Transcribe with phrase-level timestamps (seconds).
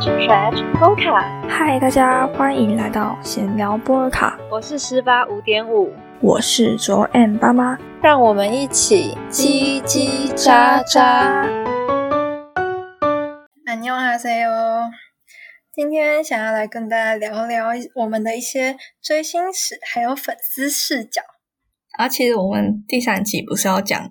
[0.00, 1.20] Stretch Polka。
[1.46, 11.46] 嗨，大家欢迎来到闲聊波尔卡，我是十八五点五，我是卓 M 爸妈，让我们一起叽叽喳喳。
[13.66, 14.90] 안녕하세요。
[15.74, 17.66] 今天想要来跟大家聊聊
[17.96, 21.20] 我们的一些追星史，还有粉丝视角。
[21.98, 24.08] 然后其实我们第三集不是要讲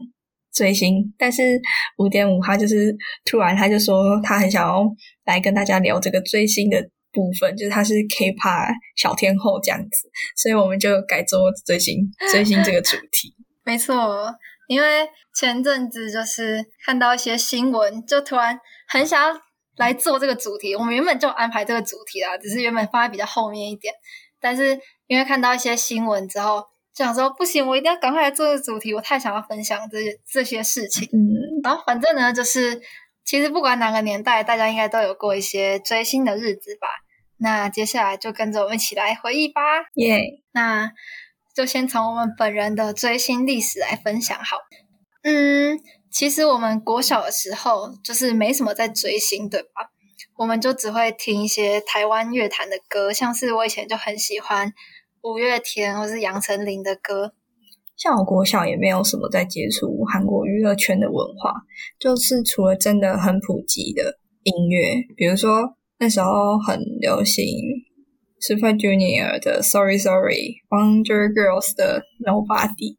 [0.53, 1.61] 追星，但是
[1.98, 4.85] 五点五他就是突然他就说他很想要
[5.25, 6.82] 来跟大家聊这个追星的
[7.13, 11.99] 部分，就是他是 K-pop 小天后这样子，所以我们就改做追星
[12.32, 13.35] 追星这个主题。
[13.64, 14.35] 没错，
[14.67, 18.58] 因为前阵子就是看到一些新闻，就突然
[18.89, 19.41] 很想要
[19.77, 20.75] 来做这个主题。
[20.75, 23.94] 我们原本就安排这个主题啦，只是原本放在比较后面一点，
[24.41, 26.69] 但是因为看到一些新闻之后。
[26.94, 31.08] 就想说不行，我一定要赶快来做这个主题，我太想要分享这些这些事情。
[31.13, 32.80] 嗯，然后反正呢，就是
[33.25, 36.89] 其实不管哪个年代，大家应该都有过一些追星的日子吧。
[37.39, 39.62] 那接下来就跟着我们一起来回忆吧。
[39.94, 40.20] 耶，
[40.52, 40.91] 那
[41.55, 44.58] 就先从我们本人的追星历史来分享好。
[45.22, 45.78] 嗯，
[46.11, 49.91] 其实我们国小的时候就是没什么在追星，对吧？
[50.36, 54.72] 我们就只会听一些台湾乐坛的歌，像是我以前就很喜欢。
[55.22, 57.34] 五月天或是杨丞琳的歌，
[57.94, 61.52] 像我国小也没有什么在接触韩国娱乐圈的文化，
[61.98, 67.44] 就是除了真的很普及的音乐，比如说那时候很流行
[68.40, 72.96] Super Junior 的 Sorry Sorry，Wonder Girls 的 Nobody，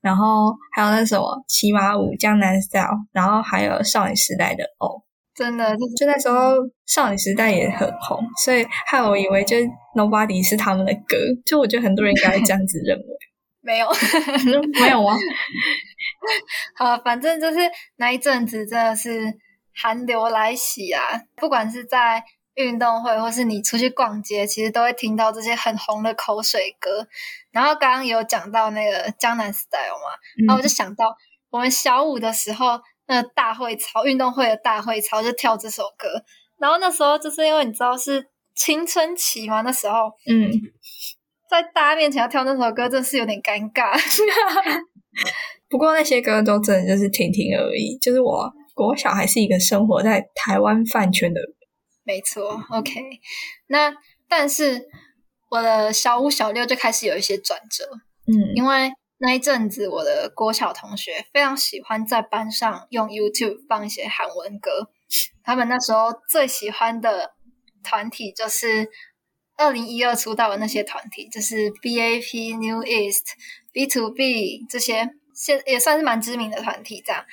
[0.00, 5.02] 然后还有那什么骑马舞江南 Style，然后还有少女时代的哦。
[5.34, 6.54] 真的，就那时候
[6.86, 9.56] 少女时代也很红，所以害我以为就
[9.96, 13.04] Nobody 是他们的歌，就我觉得很多人应该这样子认为。
[13.60, 13.88] 没有，
[14.80, 15.16] 没有啊。
[16.76, 17.58] 好，反正就是
[17.96, 19.34] 那一阵子真的是
[19.74, 21.00] 寒流来袭啊！
[21.34, 22.22] 不管是在
[22.54, 27.08] 运动会，或是你出去逛街，其实都会听到这些很红的口水歌。
[27.50, 30.14] 然后刚刚有讲到那个江南 Style 嘛，
[30.46, 31.16] 然后我就想到
[31.50, 32.78] 我们小五的时候。
[33.06, 36.08] 那大会操，运动会的大会操就跳这首歌，
[36.58, 40.50] 然后那时候就是因为你知道是青春期嘛，那时候，嗯，
[41.50, 43.92] 在大家面前要跳那首歌，真是有点尴尬。
[45.68, 51.40] 不过那些歌都真的就是听听而已，就是我国小还是一个生活在台湾饭圈的，
[52.04, 52.58] 没错。
[52.70, 53.00] OK，
[53.66, 53.92] 那
[54.28, 54.86] 但是
[55.50, 57.84] 我的小五、小六就开始有一些转折，
[58.26, 58.90] 嗯，因为。
[59.24, 64.90] 那一阵子，我的国小同学非常喜欢在班上用 YouTube 放一些韩文歌。
[65.42, 67.32] 他们那时候最喜欢的
[67.82, 68.90] 团体就是
[69.56, 73.28] 二零一二出道的那些团体，就是 BAP、New East、
[73.72, 77.02] B to B 这些，现也算是蛮知名的团体。
[77.06, 77.24] 这样，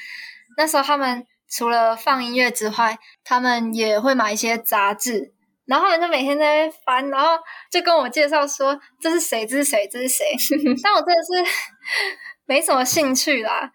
[0.55, 5.33] 那时候他们除了放音乐之外，他们也会买一些杂志。
[5.65, 7.27] 然后他们就每天在翻，然后
[7.71, 10.25] 就跟我介绍说这是谁，这是谁，这是谁。
[10.83, 11.51] 但我真的是
[12.45, 13.71] 没什么兴趣啦。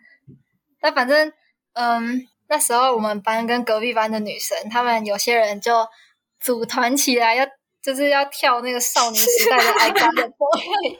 [0.82, 1.32] 那反正，
[1.74, 5.86] 嗯，那时候我们班跟隔壁班的女生，她们有些人就
[6.40, 7.46] 组团起来，要
[7.82, 10.98] 就是要跳那个少女时代的 icon 的 boy。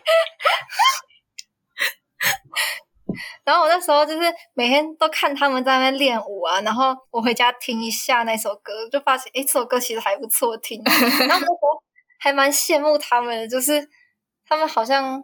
[3.44, 10.82] 然后我那时候就是每天都看他们在那边练舞啊，然后我回家听一下那首歌，就发现哎这首歌其实还不错听。
[10.84, 11.82] 然后那时候
[12.18, 13.88] 还蛮羡慕他们的，就是
[14.44, 15.22] 他们好像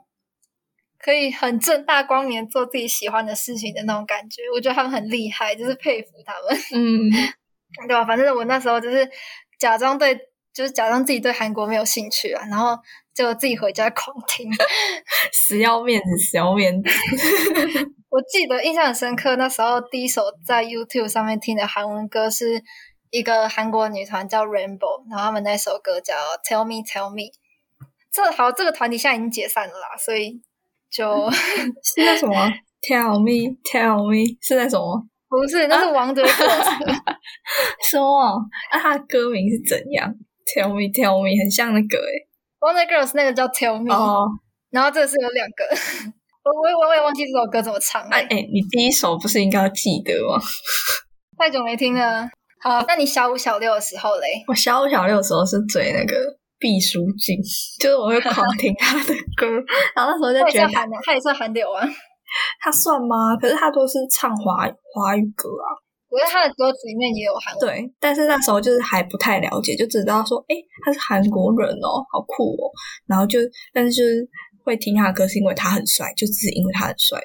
[1.03, 4.43] 可以很正大光明做自己喜欢的事情的那种感觉。
[4.55, 6.59] 我觉得他们很厉害，就是佩服他们。
[6.75, 7.11] 嗯，
[7.89, 8.05] 对吧？
[8.05, 9.07] 反正我那时候就是
[9.59, 10.17] 假装对，
[10.55, 12.79] 就是假装自己对韩国没有兴趣啊，然后。
[13.15, 14.51] 就自己回家狂听，
[15.31, 16.89] 死要面子，死要面子。
[18.09, 22.63] 我记得印象很深刻，那时候第一首在 YouTube 上面听的韩文歌是
[23.11, 27.31] 一个韩国女团叫 Rainbow，然后他们那首歌叫 Tell Me Tell Me。
[28.11, 30.41] 这好，这个团体现在已经解散了啦，所以
[30.93, 32.35] 就 是那什么
[32.83, 35.03] Tell Me Tell Me 是那什么？
[35.29, 36.29] 不是，那是王者歌。
[37.91, 38.39] 说，
[38.73, 40.13] 那他的歌名是怎样
[40.55, 42.29] ？Tell Me Tell Me 很像那个诶
[42.61, 43.95] Wonder Girls 那个叫 Tell Me，
[44.71, 45.65] 然后这是有两个，
[46.45, 48.03] 我我我也忘记这首歌怎么唱。
[48.11, 50.39] 哎哎，你第一首不是应该要记得吗？
[51.39, 52.29] 太久没听了。
[52.61, 54.45] 好，那你小五小六的时候嘞？
[54.47, 56.15] 我小五小六的时候是追那个
[56.63, 57.37] 毕书尽，
[57.81, 59.51] 就是我会狂 听他的歌，
[59.97, 60.73] 然后那时候就觉得
[61.03, 61.83] 他也算韩流啊，
[62.61, 63.35] 他算吗？
[63.37, 64.63] 可是他都是唱华
[64.95, 65.75] 华语歌啊。
[66.09, 70.55] 我觉得他的歌词里面也有韩文，对，但是那时候就是还不太了解，就只知道说，哎，
[70.85, 72.71] 他是韩国人哦，好酷哦。
[73.07, 73.39] 然后就，
[73.73, 74.29] 但是就是
[74.63, 77.19] 会听他的歌，是因为他很帅，就只是因为他很帅。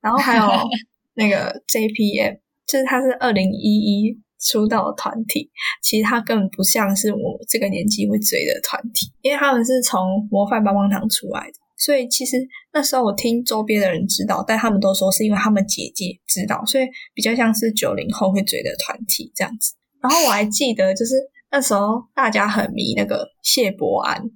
[0.00, 0.42] 然后还有
[1.14, 5.50] 那个 JPM，就是他是二零一一出道团体，
[5.82, 10.00] 其实他根本不像是我这个年纪会追的团体，因为他们是从
[10.30, 12.36] 模范棒棒糖出来的，所以其实
[12.72, 16.84] 那时候我听周边的人知道，但他们都说是因为他们姐姐知道，所以
[17.14, 19.74] 比较像是九零后会追的团体这样子。
[20.00, 21.14] 然后我还记得，就是
[21.50, 24.20] 那时候大家很迷那个谢伯安，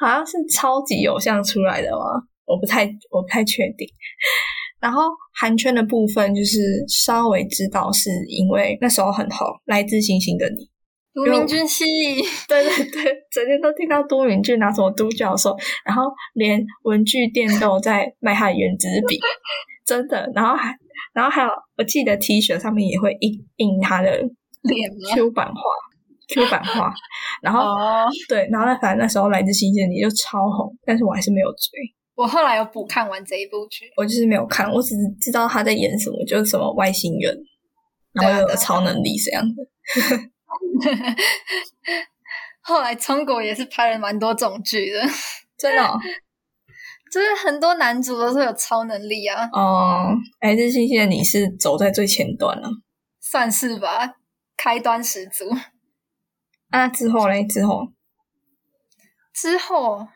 [0.00, 1.98] 好像是超级偶像出来的吗？
[2.44, 3.86] 我不太我不太确定。
[4.82, 5.02] 然后
[5.32, 10.56] 韩圈的部分就是稍微知道，是因为那时候很红，《来自星星的你》。
[11.14, 11.84] 都敏俊系，
[12.48, 19.20] 对对对，整天都听到都敏俊拿什么都教授，然后连文具店都在卖他的原子笔，
[19.86, 20.28] 真的。
[20.34, 20.74] 然后还
[21.12, 24.10] 然后还有，我记得 T 恤上面也会印印他的
[24.62, 25.60] 脸 Q 版画
[26.34, 26.90] ，Q 版画。
[27.42, 27.60] 然后
[28.26, 31.78] 对，然后反正那时候《来自星星的你》就超红，但是我还是没有追。
[32.14, 37.36] 我后来有补看完这一部剧，我就是没有看，我只是知道他在演什么，就是什么外星人，
[38.12, 39.64] 然后有超能力这样的。
[42.60, 45.00] 后来中国也是拍了蛮多种剧的，
[45.58, 45.82] 真的，
[47.10, 49.48] 就是很多男主都是有超能力啊。
[49.52, 52.68] 哦，哎，这星星的你是走在最前端了，
[53.20, 54.16] 算是吧，
[54.56, 55.50] 开端十足。
[56.70, 57.44] 啊，之后嘞？
[57.44, 57.88] 之后？
[59.34, 60.06] 之后？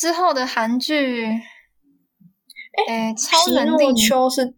[0.00, 1.26] 之后的韩剧，
[2.88, 4.56] 哎，超能力丘是，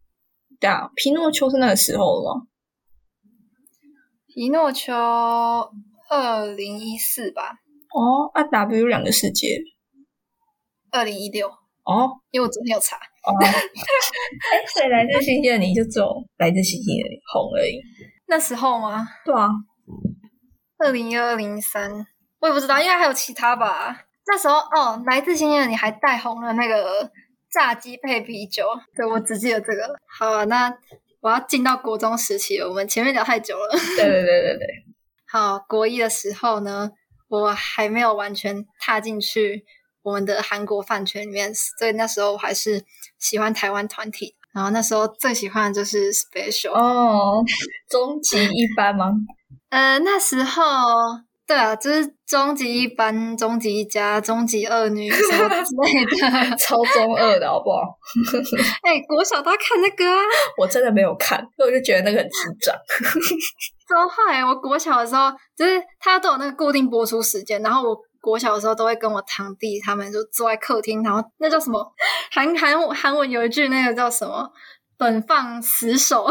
[0.60, 2.46] 对啊，皮诺丘是那个时候吗？
[4.28, 4.94] 皮诺丘
[6.08, 7.58] 二零一四吧。
[7.92, 9.58] 哦，啊，W 两个世界，
[10.92, 11.48] 二零一六。
[11.48, 12.96] 哦，因为我昨天有查。
[12.96, 17.80] 哦，哎，所以来自星星的你就走来自星星的你红而已。
[18.28, 19.08] 那时候吗？
[19.24, 19.48] 对啊，
[20.78, 22.06] 二零一二零三，
[22.38, 24.04] 我也不知道，应该还有其他吧。
[24.26, 27.10] 那时候哦，来自星星的你还带红了那个
[27.50, 28.64] 炸鸡配啤酒，
[28.94, 29.96] 对我只记得这个。
[30.06, 30.72] 好啊，那
[31.20, 33.68] 我要进到国中时期了，我们前面聊太久了。
[33.96, 34.66] 对对对对对。
[35.28, 36.92] 好，国一的时候呢，
[37.28, 39.64] 我还没有完全踏进去
[40.02, 42.84] 我们的韩国饭圈里面，所以那时候我还是
[43.18, 44.36] 喜欢台湾团体。
[44.54, 47.42] 然后那时候最喜欢的就是 Special 哦，
[47.88, 49.10] 终极一班吗？
[49.70, 50.62] 呃，那时候。
[51.52, 56.02] 对啊，就是终极一班、终极一家、终极二女什么之类
[56.50, 57.82] 的， 超中二的好不好？
[58.82, 60.18] 哎，国小都要看那个啊！
[60.56, 62.74] 我真的没有看，我就觉得那个很智障。
[63.86, 64.42] 超坏！
[64.42, 71.86] 我国小的时候，就是他都有那个固定播出时间，然后我国小的时候都会跟我堂弟他们就坐在客厅，然后那叫什么
[72.30, 74.50] 韩韩韩文有一句那个叫什么
[74.96, 76.26] “本放死守”。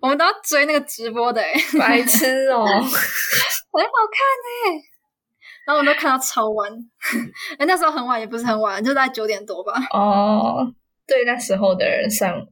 [0.00, 2.88] 我们都要追那个直播的，哎，白痴哦， 很好
[4.10, 4.22] 看
[4.66, 4.82] 哎，
[5.66, 6.70] 然后我们都看到超晚，
[7.58, 9.74] 哎， 那时候很晚也不是很晚，就在九点多吧。
[9.92, 10.66] 哦，
[11.06, 12.46] 对，那时候的人算晚，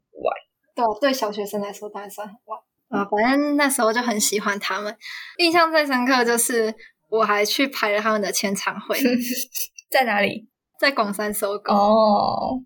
[0.74, 2.60] 对，对，小学生来说当然算很晚。
[2.90, 3.04] 啊。
[3.10, 4.96] 反正那时候就很喜欢他们，
[5.38, 6.74] 印象最深刻就是
[7.08, 8.98] 我还去排了他们的签唱会，
[9.90, 10.48] 在哪里？
[10.78, 11.74] 在广山搜狗。
[11.74, 12.62] 哦。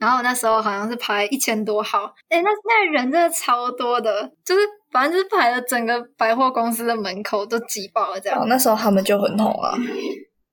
[0.00, 8.48] 然后那时候好像是排一千多号，哎，那那人真的超多的，就是反正就是排了整个百货公司的门口都挤爆了这样。
[8.48, 9.76] 那时候他们就很红 啊，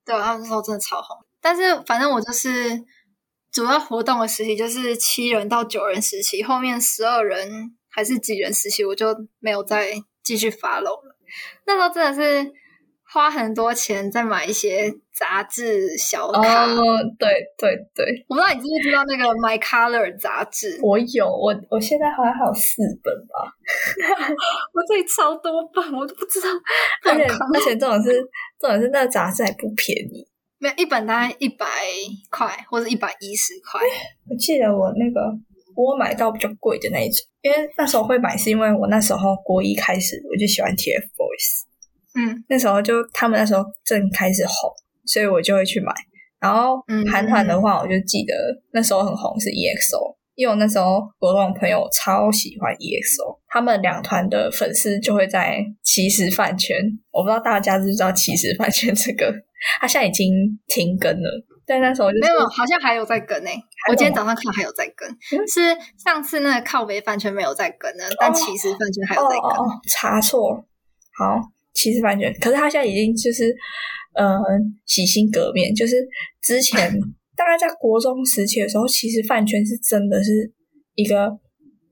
[0.05, 1.17] 对，他们那时候真的超红。
[1.41, 2.83] 但是反正我就是
[3.51, 7.49] 主要活动的时期就是七人到九人时期，后面十二人
[7.89, 11.17] 还是几人时期我就没有再继续发楼了。
[11.65, 12.51] 那时候真的是。
[13.09, 23.49] 花很多钱在买一些杂志小卡，哦，对对对，我不知道你知不知道那个 My Color 杂志，我有，我我现在好像还有四本吧，
[24.73, 26.47] 我这里超多本，我都不知道，
[27.05, 28.11] 而且而且这种是
[28.59, 30.27] 这种是那杂志还不便宜，
[30.59, 31.65] 没有一本大概一百
[32.29, 33.81] 块或者一百一十块，
[34.29, 35.33] 我记得我那个
[35.75, 41.65] 我买到比较贵的那一种，因为那时候会买是因为我那时候国一开始我就喜欢 TFBOYS。
[42.19, 44.73] 嗯，那时候就他们那时候正开始红，
[45.07, 45.91] 所以我就会去买。
[46.39, 46.77] 然后
[47.11, 48.33] 韩团的话，我就记得
[48.71, 56.77] 那时候很红是 EXO，因为我那时候我跟我朋友超喜欢 EXO，他们两团的粉丝就会在其实饭圈。
[57.11, 59.33] 我不知道大家知不知道其实饭圈这个，
[59.81, 60.31] 他现在已经
[60.67, 61.45] 停更了。
[61.65, 63.59] 但那时候就没有，好像还有在更诶。
[63.89, 65.09] 我今天早上看还有在更，
[65.47, 69.67] 是上次那个靠北饭圈没有在更呢，但其实饭圈还有在更。
[69.89, 70.63] 查错，
[71.17, 71.41] 好。
[71.73, 73.55] 其实饭圈，可是他现在已经就是，
[74.17, 74.25] 嗯，
[74.85, 75.73] 洗心革面。
[75.73, 75.95] 就是
[76.41, 76.91] 之前
[77.35, 80.51] 大概在国中时期的时候，其实饭圈是真的是
[80.95, 81.29] 一个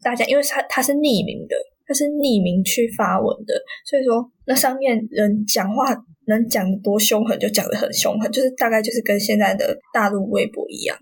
[0.01, 1.55] 大家，因为他他是匿名的，
[1.86, 3.53] 他是匿名去发文的，
[3.86, 5.96] 所以说那上面人讲话
[6.27, 10.98] 能讲多凶狠就讲的很凶狠，就是大概就是跟现在的大陆微博一样。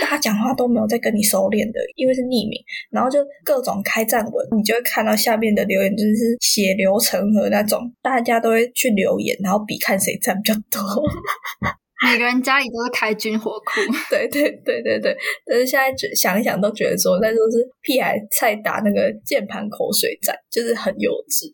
[0.00, 2.58] 大家讲话都没有在跟你收敛的，因为是匿名，
[2.90, 10.82] 然后就各种开战文，你就会看到下面的留言就是血流成河那种，大家都会去留言，然后比看谁赞比较多。
[12.06, 21.52] 每个人家里都是开军火库，对对对对对，但是现在觉想一想都觉得说，那都是屁孩在打那个键盘口水战，就是很幼稚，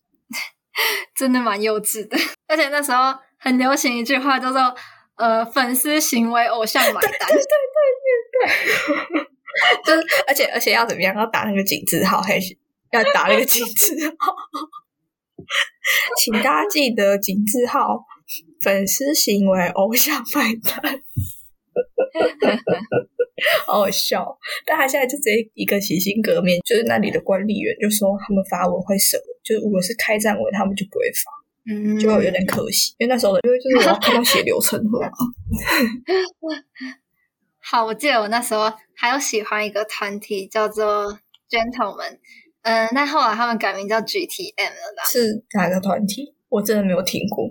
[1.16, 2.18] 真的蛮幼稚的。
[2.46, 4.60] 而且那时候很流行一句话叫做
[5.16, 7.42] “呃，粉丝行为，偶像买单”，对对
[8.02, 9.26] 对对
[9.84, 11.14] 对， 就是而且而且要怎么样？
[11.16, 12.56] 要打那个井字号，还是
[12.92, 14.34] 要打那个井字号？
[16.18, 18.04] 请大家记得井字号。
[18.62, 21.02] 粉丝行为，偶像买单，
[23.66, 24.38] 好好笑。
[24.64, 31.30] 但他现在就直接一个洗心革面，就是那里的管理员就说他们发文会审，就如果是开战文，他们就不会发，
[31.66, 32.94] 嗯，就有点可惜。
[32.98, 35.00] 因为那时候的，因为就是我要看到血流成河。
[37.60, 41.18] 好，我记得我那时候还有喜欢一个团体叫做
[41.48, 42.18] Gentlemen，
[42.62, 45.04] 嗯，那后来他们改名叫 GTM 了啦。
[45.06, 46.34] 是哪个团体？
[46.50, 47.48] 我真的没有听过。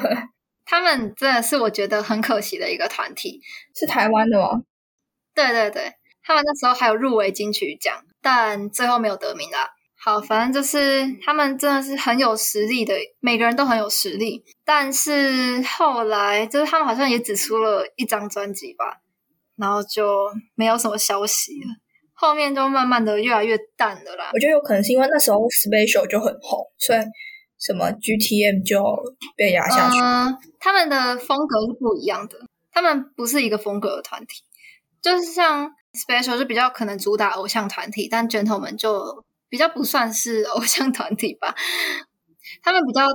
[0.66, 3.40] 他们真的是我觉得很可惜的一个团体，
[3.74, 4.62] 是台湾的吗？
[5.34, 5.92] 对对对，
[6.22, 9.70] 他们那时候还有入围金曲奖，但最后没有得名啦。
[10.04, 14.44] 好，反正就是他们真的是很有实力的，每个人都很有实力。
[14.62, 19.00] 但是后来就是他们好像也只出了一张专辑吧，
[19.56, 21.68] 然后就没有什么消息了。
[22.12, 24.30] 后面就慢慢的越来越淡了啦。
[24.34, 26.98] 我觉得有可能是因为那时候 Special 就很红，所以。
[27.56, 28.84] 什么 GTM 就
[29.38, 29.96] 被压下去？
[30.60, 32.36] 他们的风格是不一样的，
[32.70, 34.42] 他们不是一个风格的团体。
[35.00, 41.54] 就是像 Special 就比较可能主打偶像团体，但 Gentlemen 就比较不算是偶像团体吧。
[42.60, 43.14] 他们比较着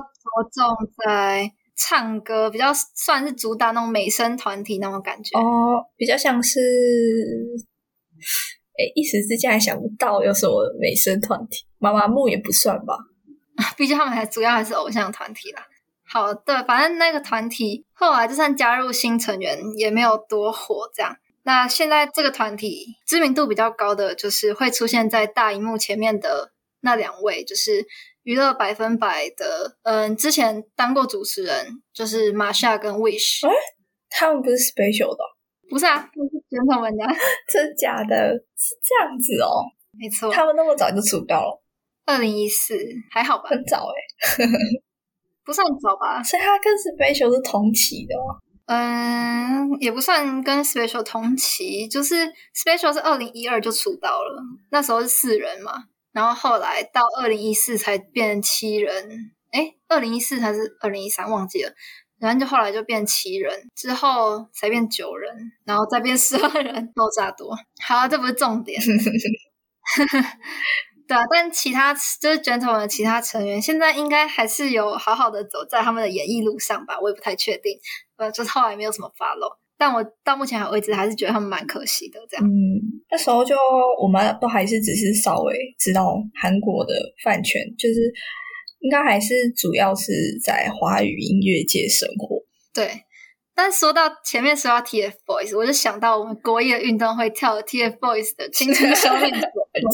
[0.50, 5.38] 重在唱歌，比较算是主打那种美声团体那种感觉。
[5.38, 6.58] 哦，比较像是，
[8.72, 11.66] 哎，一时之间还想不到有什么美声团体。
[11.76, 12.96] 妈妈木也不算吧。
[13.76, 15.62] 毕竟他们还主要还是偶像团体啦。
[16.08, 20.90] 好的，反正那个团体后来就算加入新成员也没有多火。
[20.94, 27.86] 这样，那现在这个团体知名度比较高的，就是会出现在大荧幕前面的那两位，就是
[28.22, 33.48] 娱乐百分百的，嗯，之前当过主持人，就是马夏跟 Wish。
[33.48, 33.52] 哎，
[34.10, 35.24] 他们不是 Special 的？
[35.70, 37.04] 不是啊，不是原本们的，
[37.50, 38.34] 真假的？
[38.56, 39.64] 是这样子哦。
[39.98, 41.62] 没错，他们那么早就出道了。
[42.06, 42.76] 二零一四
[43.10, 44.44] 还好吧，很早哎，
[45.44, 46.22] 不算早吧。
[46.22, 48.38] 所以他跟 Special 是同期的吗？
[48.72, 61.72] 嗯，也不算跟 Special 同期，就是 Special 是二零一二就出道了，那时候是四人嘛，然后后来到二零一四才变七人，哎，二零一四还是二零一三忘记了，
[62.20, 67.58] 然后就后来就变七人，之后才变九人，然后再变十二人，爆炸多。
[67.84, 68.80] 好，这不是重点。
[71.10, 77.76] 对啊，但其他就是 Gentleman 的其他成员，现在应该还是有好好的走在他们的演艺路上吧，我也不太确定。
[78.16, 82.20] 呃，就是后来没有什么发落，但我到目前为止还是觉得他们蛮可惜的。
[82.30, 82.78] 这样，嗯，
[83.10, 83.56] 那时候就
[84.00, 88.00] 我们都还是只是稍微知道韩国的饭圈，就是
[88.78, 90.12] 应该还是主要是
[90.44, 92.36] 在华语音乐界生活。
[92.72, 92.88] 对。
[93.62, 99.38] 但说到前面说到 TFBOYS，我就想到我们国一的运动会跳 TFBOYS 的《青春修炼者》，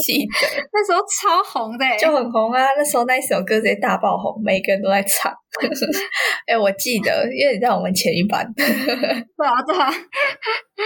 [0.06, 2.62] 记得那时候超红的，就很红啊！
[2.78, 5.35] 那时候那一首歌直接大爆红，每个人都在唱。
[6.46, 8.46] 哎，我记得，因为你在我们前一班。
[8.54, 8.62] 对
[9.42, 9.90] 啊，对啊。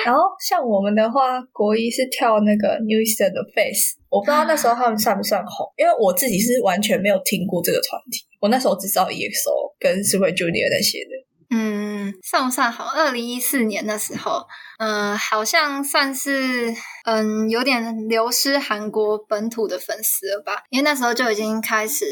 [0.06, 11.28] 然后像我们的话，国一是跳那个 New East 的 Face，我不知道那时候他们算不算红，因为我自己是完全没有听过这个团体，我那时候只知道 EXO 跟 Super Junior 那些的。
[11.52, 11.89] 嗯，
[12.22, 12.84] 算不算好？
[12.84, 14.46] 二零一四年的时候，
[14.78, 16.74] 嗯，好像算是
[17.04, 20.62] 嗯有点流失韩国本土的粉丝了吧？
[20.70, 22.04] 因为那时候就已经开始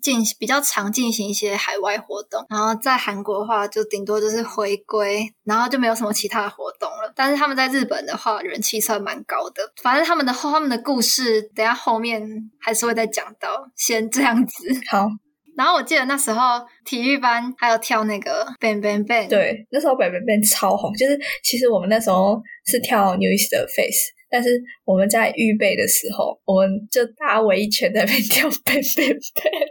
[0.00, 7.12] 进比较常进行一些海外活动，然后在韩国的话就顶多就是回归，然后就没有什么其他的活动了。
[7.14, 9.72] 但是他们在日本的话人气算蛮高的。
[9.82, 14.68] 反正他们的后他们的故事，等下后面还是会再讲到，先这样子。
[14.90, 15.08] 好。
[15.54, 20.92] 然后我记得那时候体育班还有跳那个 Bang Bang Bang，对，那时候 Bang Bang Bang 超红。
[20.94, 29.68] 就是其实我们那时候是跳 New East 的 Face，但是我们在预备的时候，我们就大围一圈在那边跳 Bang Bang Bang，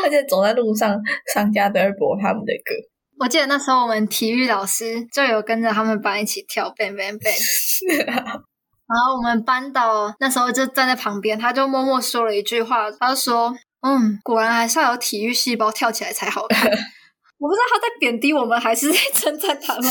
[0.02, 0.98] 而且走在路上，
[1.34, 2.74] 商家都在播他们的歌。
[3.18, 13.54] 我记得那时候我们体育老师就有跟着他们班一起跳 Bang Bang Bang， 然后我们班导那时候就站在旁边，他就默默说了一句话，他就说。
[13.82, 16.60] 嗯，果然还是要有体育细胞跳起来才好看。
[17.38, 19.82] 我不知道他在贬低我们，还是在称赞他们。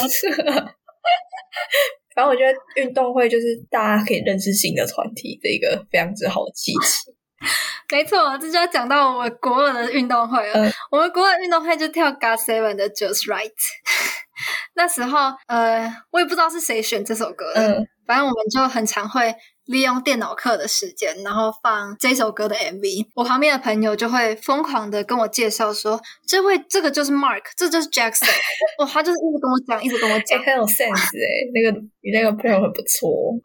[2.15, 7.11] 反正我觉得运动会就是大家可以认识新的团体的一个非常之好的契机。
[7.91, 10.53] 没错，这就要讲到我们国二的运动会了。
[10.65, 13.51] 嗯我们国二运动会就跳 God Seven 的 Just Right。
[14.75, 19.33] 那时候，呃，我也不知道是谁选这首歌的，嗯，反正我们就很常会
[19.69, 23.05] 利用电脑课的时间，然后放这首歌的 MV。
[23.13, 28.27] 我旁边的朋友就会疯狂的跟我介绍说，这位这个就是 Mark，这就是 Jackson。
[28.79, 30.43] 哇，他就是一直跟我讲，一直跟我哎、讲。
[30.43, 33.37] 很有 sense 哎、那个你那个朋友很不错哦。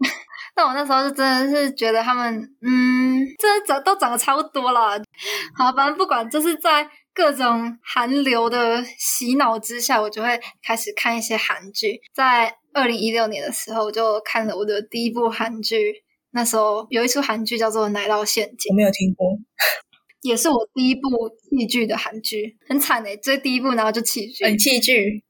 [0.54, 2.28] 但我那时候就真的是觉得他们，
[2.60, 5.00] 嗯，真的长都长得差不多了。
[5.56, 11.98] 好，反正不管，就是在各种韩流的洗脑之下，我就会开始看一些韩剧。
[12.12, 16.04] 在二零一六年的时候，我就看了我的第一部韩剧。
[16.32, 19.36] 那时候有一出韩剧叫做《奶酪陷阱我》，没有听过。
[20.22, 21.00] 也是我第一部
[21.48, 25.24] 弃剧的韩剧，很惨诶、追第一部然后就弃剧，很弃剧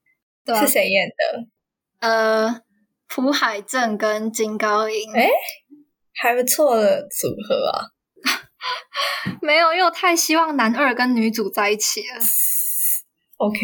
[0.45, 2.07] 对啊是谁演的？
[2.07, 2.61] 呃，
[3.07, 5.29] 朴海镇跟金高银，诶
[6.13, 7.87] 还不错的组合啊。
[9.41, 12.19] 没有，因为我太希望男二跟女主在一起了。
[13.37, 13.59] OK，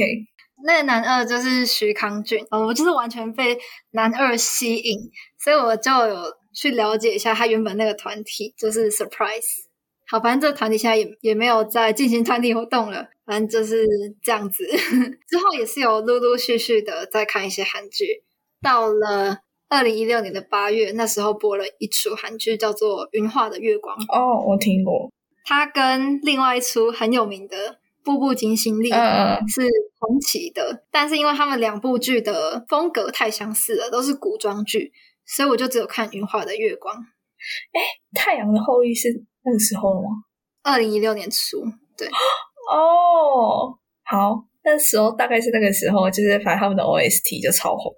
[0.64, 3.58] 那个男二就是徐康俊，呃，我就是完全被
[3.92, 4.98] 男二吸引，
[5.40, 9.66] 所以我就有去了解一下他原本那个团体，就是 Surprise。
[10.10, 13.86] 好，反正这个团体现在也也没有在进行团体活动了，反正就是
[14.24, 14.66] 这样子。
[15.28, 18.24] 之后也是有陆陆续续的在看一些韩剧，
[18.62, 25.12] 到了二零一六年的八月，那时候播了一出韩剧叫做《云画的月光》，哦，我听过。
[25.44, 27.58] 它跟另外一出很有名的
[28.08, 28.90] 《步步惊心力》
[29.54, 29.62] 是
[30.00, 34.94] 同期的，但是因为他们两部剧的风格太相似了，都是古装剧，
[35.26, 36.96] 所以我就只有看《云画的月光》。
[37.00, 37.82] 哎
[38.16, 39.10] 太阳的后裔是
[39.44, 40.08] 那个时候的吗？
[40.64, 41.62] 二零一六年初，
[41.98, 42.08] 对，
[42.72, 47.94] 哦，好，那时候大概是那个时候，就是反正他们的 OST 就超红。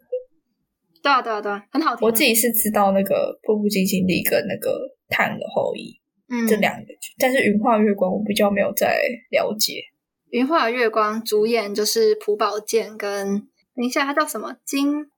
[1.04, 2.00] 对啊，对啊，对啊，很好听啊。
[2.02, 4.72] 我自己是知道那个《步步惊心力》跟那个
[5.16, 5.94] 《太阳的后裔》
[6.32, 9.00] 嗯，这两个剧，但是《云画月光》我比较没有在
[9.32, 9.82] 了解。
[10.32, 15.10] 云画月光主演就是朴宝剑跟等一下他叫什么金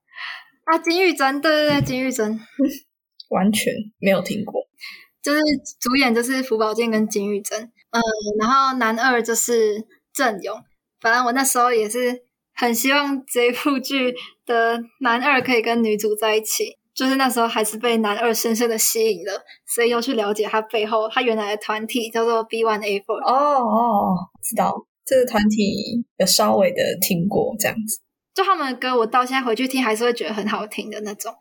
[0.65, 2.39] 啊金玉珍，对对对，金玉珍
[3.29, 4.61] 完全没有听过。
[5.21, 5.39] 就是
[5.79, 8.01] 主演就是朴宝剑跟金玉珍，嗯，
[8.39, 10.63] 然后男二就是郑勇。
[10.99, 14.13] 反正我那时候也是很希望这部剧
[14.45, 23.21] 的男二可以跟女主在一起，就是那时候还是被男二深深的吸引了，所以又去了解他背后他原来的团体叫做 B One A Four。
[23.23, 27.99] 哦哦，知道这个团体有稍微的听过这样子。
[28.33, 31.33] 就他们的歌，我到现在回去听还是会觉得很好听的那种，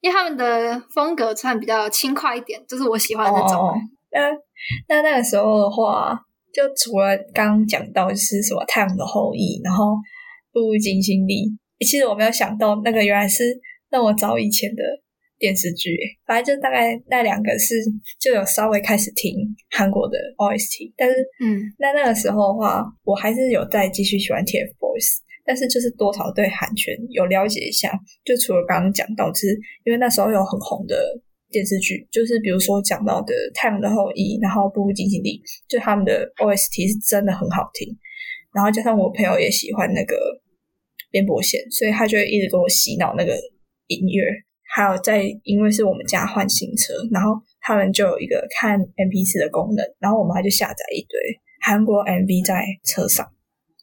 [0.00, 3.68] 因为他们的风格算比较轻快一点，就是我喜欢的那种。
[3.68, 3.74] 哦，
[4.10, 4.28] 那
[4.88, 6.18] 那那个时候的话，
[6.52, 9.84] 就除了刚刚讲到就是什么《太阳的后裔》，然后
[10.52, 11.46] 《步步惊心力》，
[11.88, 13.44] 其实我没有想到那个原来是
[13.90, 14.82] 那么早以前的
[15.42, 15.90] 电视剧，
[16.24, 17.74] 反正就大概那两个是
[18.20, 19.34] 就有稍微开始听
[19.74, 25.26] 韩国的 OST，但是嗯，那那个时候的话，我还是有在继续喜欢 TFBOYS。
[25.44, 27.90] 但是就是多少对韩圈有了解一下，
[28.24, 30.94] 就除了刚刚讲到，就是因为那时候有很红的
[31.50, 37.90] 电视剧，就是比如说讲到的《太阳的后裔》，然后《步步惊心里》，就他们的 OST 是真的很好听。
[38.54, 40.14] 然后加上我朋友也喜欢那个
[41.10, 43.34] 边伯贤，所以他就会一直给我洗脑那个
[43.88, 44.22] 音乐。
[44.74, 51.18] 还有在因为是我们家换新车，然后他们就有一个看 MP 四的功能，然后我们还就下载一堆
[51.60, 53.26] 韩国 MV 在车上。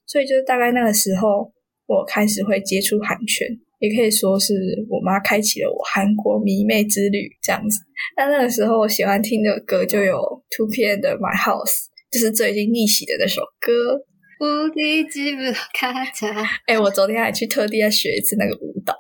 [0.08, 1.54] 所以就是大概那个时候，
[1.86, 3.48] 我开始会接触韩圈，
[3.78, 4.54] 也可以说是
[4.90, 7.78] 我妈开启了我韩国迷妹之旅这样子。
[8.18, 10.18] 那那个时候我喜欢听的歌就有
[10.50, 14.02] Two PM 的 My House，就是最近逆袭的那首歌。
[14.42, 15.42] 无敌记不
[15.74, 18.96] 卡卡，哎、我昨天还去特地要学一次那个舞蹈。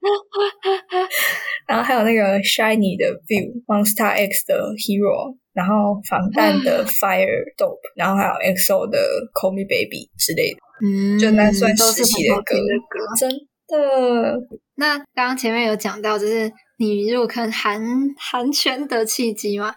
[1.66, 8.98] 然后还有那个 Shiny 的 View、Monster X 的 Hero，然后防弹的 Fire Dope，然后还有 EXO 的
[9.34, 12.56] Call Me Baby 之类的，嗯就那算都是时期的歌。
[13.18, 13.28] 真
[13.66, 14.40] 的
[14.76, 17.82] 那刚刚前面有讲到，就是你入坑韩
[18.16, 19.74] 韩圈的契机嘛？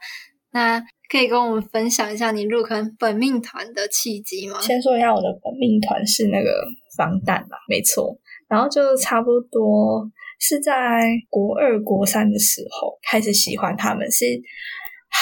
[0.53, 4.62] 那可以跟我们分享一下你入坑本命团的契机吗？
[4.62, 6.63] 先说一下我的本命团是那个
[6.95, 8.17] 防弹吧，没错。
[8.51, 10.03] 然后就差不多
[10.41, 14.25] 是在国二、国三的时候开始喜欢他们，是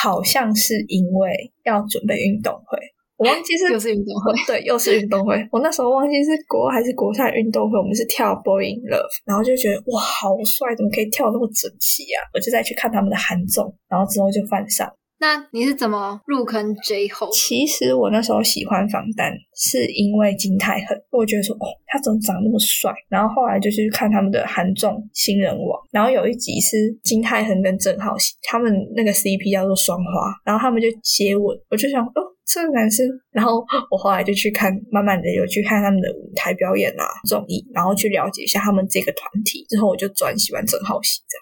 [0.02, 2.80] 好像是因为要准备运动会，
[3.18, 5.36] 我忘记是 又是运动会，对，又是运动会。
[5.52, 12.26] 我那时候忘记是国二还是国三运动会，我们是跳 Boy in Love，然后就觉得哇，好帅，怎么可以跳那么整齐啊？
[12.34, 14.90] 我就再去看他们的韩综，然后之后就犯上。
[15.22, 17.32] 那你是怎么入坑 J Hope？
[17.36, 22.94] 其实我那时候喜欢防弹，是因为金泰亨，我觉得说哦，他怎么长那么帅？
[23.10, 25.60] 然后后来就去看他们的韩综《新人王》，
[25.92, 33.06] 然后有一集是金泰亨跟郑浩熙，他们那个 CP 叫做双花，然后他们就接吻，我就想哦，这个男生。
[33.32, 41.38] 然后我后来就去看，慢慢的有去看他们的舞台表演啊、综艺，然后去了解一下他们这个团体，之后我就转喜欢郑浩熙这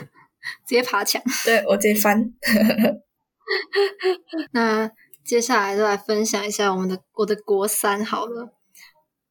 [0.00, 0.08] 样。
[0.66, 2.32] 直接爬墙， 对我直接翻。
[4.52, 4.90] 那
[5.24, 8.52] 接下来就来分享一下我们的我的国三好了。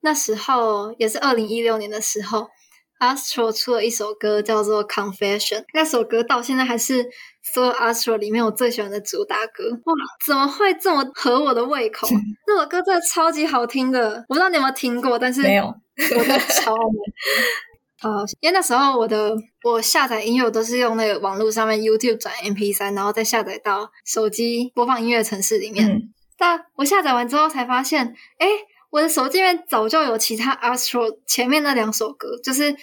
[0.02, 2.50] 那时候也是二零一六年的时候
[3.00, 7.08] ，Astro 出了一首歌叫做《Confession》，那首歌到现在还是
[7.44, 9.70] 所有 Astro 里面我最喜欢的主打歌。
[9.86, 9.94] 哇，
[10.26, 12.08] 怎么会这么合我的胃口？
[12.48, 16.76] 那首歌真的超级好听的，我不知道你有没有听过，但是没有，我的超。
[18.02, 26.10] 呃，因为那时候我的我下载音乐都是用那个网络上面 YouTube 转 MP 三，然后再下载到手机播放音乐城市里面。
[26.38, 28.48] 但我下载完之后才发现，哎，
[28.90, 32.74] 我的手机里面早就有其他 Astro 前面那两首歌，就是《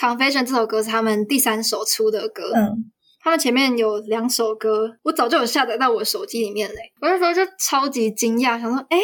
[0.00, 2.52] Confession》这首歌是他们第三首出的歌。
[2.54, 6.92] 嗯，他们前面有两首歌，我早就有下载到我手机里面嘞。
[7.02, 8.98] 我那时候就超级惊讶，想说，哎，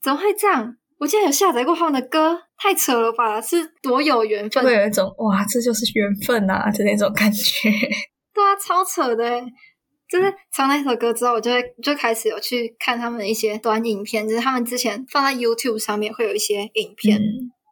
[0.00, 0.76] 怎么会这样？
[0.98, 3.40] 我竟然有下载过他们的歌，太扯了吧！
[3.40, 7.68] 是多有缘分，会有一种哇，这就是缘分呐的那种感觉。
[8.32, 9.42] 对啊，超扯的！
[10.08, 17.20] 就是唱那首歌之后，我就会就开始有去看他们的一些短影片，就是他们之前放在 YouTube 上面会有一些影片，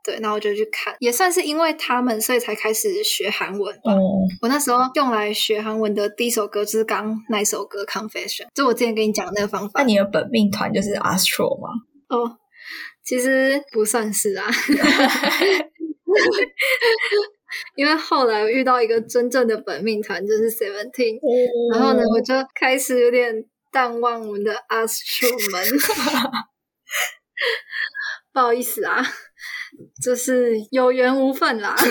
[0.04, 3.94] 对，然后我就去看，也算是因为他们，所以才开始学韩文吧。
[4.42, 9.80] 我那时候用来学韩文的第一首歌就是刚那首歌《Confession》，就我之前跟你讲的那个方法。
[9.80, 11.68] 那你的本命团就是 Astro 吗？
[12.08, 12.39] 哦。
[13.10, 14.46] 其实不算是啊，
[17.74, 21.18] 因为后来我遇到一个真正的本命团，就是 Seventeen，
[21.72, 25.66] 然后呢，我就开始有点淡忘我们的 Astro 们，
[28.32, 29.04] 不好意思啊，
[30.00, 31.74] 就是有缘无分啦。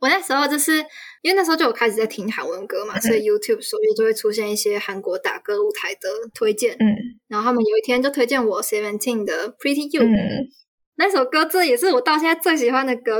[0.00, 0.82] 我那时候就是
[1.26, 6.74] 因为那时候就有开始在听韩文歌嘛，所以 YouTube 首页就会出现一些韩国打歌舞台的推荐。
[6.74, 6.86] 嗯，
[7.26, 10.08] 然后他们有一天就推荐我 Seventeen 的 Pretty You，
[10.94, 13.18] 那首歌这也是我到现在最喜欢的歌，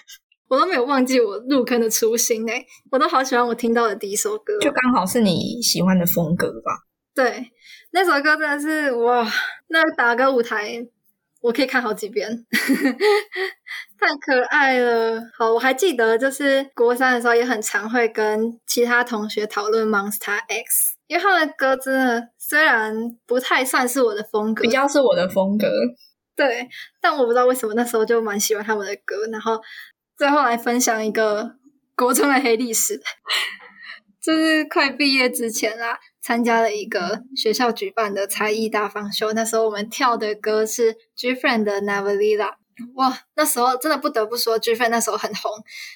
[0.48, 6.72] 我都没有忘记我入坑的初心哎，我都好喜欢我听到的第一首歌，就刚好是你喜欢的风格吧？
[7.14, 7.50] 对，
[7.90, 9.30] 那首歌真的是哇，
[9.68, 10.88] 那打歌舞台。
[11.42, 12.30] 我可以看好几遍，
[13.98, 15.20] 太可爱了。
[15.36, 22.94] 好，我还记得，就是国三的时候也很常会跟其他同学讨论 Monster X，因为他们的歌真的虽然
[23.26, 25.66] 不太算是我的风格，比较是我的风格，
[26.36, 26.68] 对，
[27.00, 29.26] 但我不知道为什么那时候就蛮喜欢他们的歌。
[29.32, 29.60] 然后
[30.16, 31.56] 最后来分享一个
[31.96, 33.02] 国中的黑历史，
[34.22, 35.98] 就是快毕业之前啦。
[36.22, 42.54] 参加了一个学校举办的才艺大放秀，那时候我们跳的歌是 G Friend 的 Never Lila，
[42.94, 45.50] 哇，那时候真的不得不说 G Friend 那时候很红，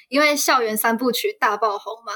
[0.09, 2.13] 因为校园三部曲大爆红嘛，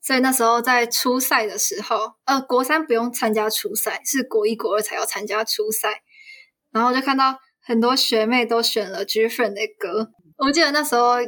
[0.00, 6.02] 所以那时候在初赛的时候，呃，国三不用参加初赛，是国一国二才要参加初赛，
[6.72, 11.18] 然后就看到很多学妹都选了 G Friend 的歌，我记得那时候。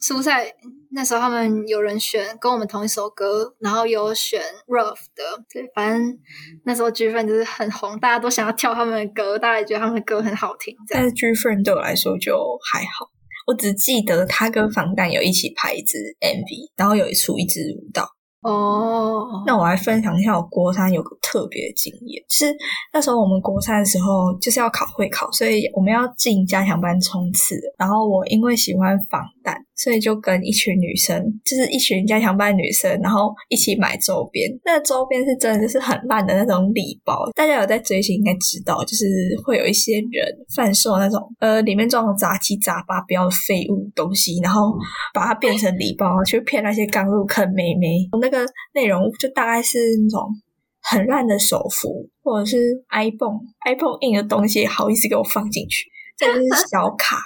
[0.00, 0.46] 初赛
[0.92, 6.18] 那时候，他们有人选跟我们同一首歌，然后有选 Rough 的，对，反正
[6.64, 10.74] 那时候 G Friend 就是很红，大家都想要跳他们的歌，大家也觉得他们的歌很好听。
[10.88, 12.32] 但是 G Friend 对我来说就
[12.72, 13.10] 还好，
[13.48, 18.08] 我只记得他跟防弹有一起拍一支 MV，然后有一出一支舞蹈。
[18.40, 22.56] 哦，那我来分享一下我国三有个特别经验，是
[22.92, 27.56] 那时候我们国三的时候就是要考会考，所以我们要进加强班冲刺。
[27.76, 29.64] 然后我因为喜欢防弹。
[29.78, 34.50] 所以就跟一群女生，就是一群加强班女生，然后一起买周边。
[34.64, 37.30] 那周边是真的就是很烂的那种礼包。
[37.36, 39.06] 大家有在追星应该知道，就是
[39.44, 44.74] 会有一些人贩售那种呃里面装杂七杂八不要废物东西，然后
[45.14, 48.08] 把它变成礼包去骗那些刚入坑妹妹。
[48.20, 50.28] 那个内容就大概是那种
[50.82, 52.56] 很烂的手幅，或者是
[52.90, 55.88] iPhone iPhone 印的东西，好意思给我放进去？
[56.16, 57.16] 这就是小卡。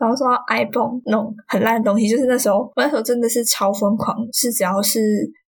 [0.00, 4.98] 然后说 iPhone 那种很烂的东西，就是那时候，我那时候真的是超疯狂，是只要是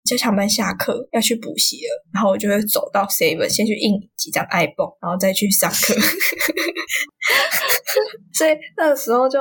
[0.04, 5.94] 加强班下课要去补习了，然后我就会走到 Seven 先去印几张 iPhone，然后再去上课。
[8.34, 9.38] 所以那个时候就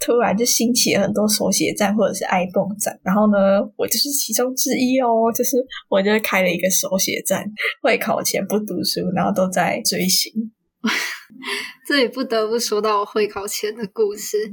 [0.00, 5.56] 突然就兴起了很多手写站或者是 iPhone 站，然后呢，我就是其中之一哦，就是
[5.90, 7.44] 我就开了一个手写站，
[7.82, 10.32] 会考前不读书，然后都在追星。
[11.86, 14.50] 这里不得不说到我会考前的故事。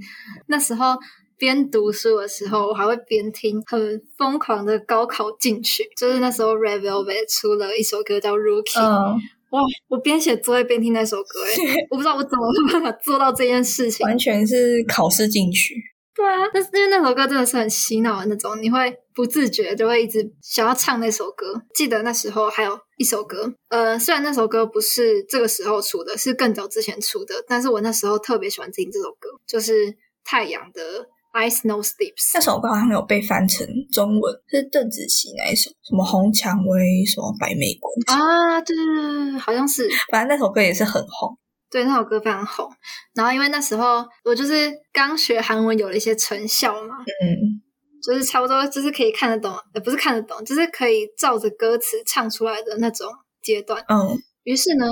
[0.47, 0.97] 那时候
[1.37, 9.19] 边读书的时候，我还会边听很疯狂的高考进曲，就是那时候 Red Velvet 出了一首歌叫 Rookie，、嗯，
[9.51, 14.05] 哇，我边写作业边听那首歌，哎，我不知道我怎么有办法做到这件事情。
[14.05, 15.75] 完全是考试进去。
[16.21, 21.59] 对啊，但是因为那首歌真的是很洗脑的那种，你会不自觉就会一直想要唱那首歌。
[21.73, 30.81] 记得那时候还有一首歌，呃，虽然那首歌不是这个时候出的，是更早之前出的，但是我那时候特别喜欢听这首歌，就是太阳的
[31.33, 32.39] 《Ice No Sleeps 那》。
[32.43, 41.35] 首歌好像有被翻成中文，是邓紫棋那一首，什么红蔷薇，什么白玫瑰，啊，对对对对，好像是反正那首歌也是很红。
[41.71, 42.69] 对那首歌非常红。
[43.15, 47.61] 然后因为那时候我就是刚学韩文有了一些成效嘛，嗯，
[48.03, 53.09] 就是差不多就是可以看得懂，呃，不是看得懂，就是可以照着歌词唱出来的那种
[53.41, 53.83] 阶段。
[53.87, 54.85] 嗯，于是呢，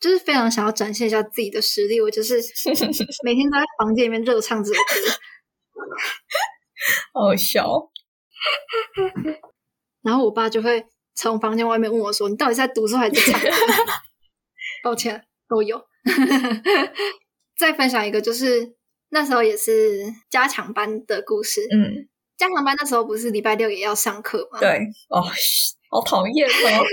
[0.00, 2.40] 就是非常想要展现一下自己的实力，我就是
[3.24, 4.86] 每天都在房间里面热唱这首歌。
[7.12, 7.90] 好笑。
[10.02, 13.48] 然后我爸就会从房间外面问我说：“你到底是在读书还是在唱歌？”
[14.82, 15.78] 抱歉，都有。
[17.58, 18.74] 再分享一个，就是
[19.10, 21.60] 那时候也是加强班的故事。
[21.70, 24.58] 嗯，加强班那时候不是礼拜六也要上课吗？
[24.58, 25.22] 对，哦，
[25.90, 26.84] 好讨厌哦。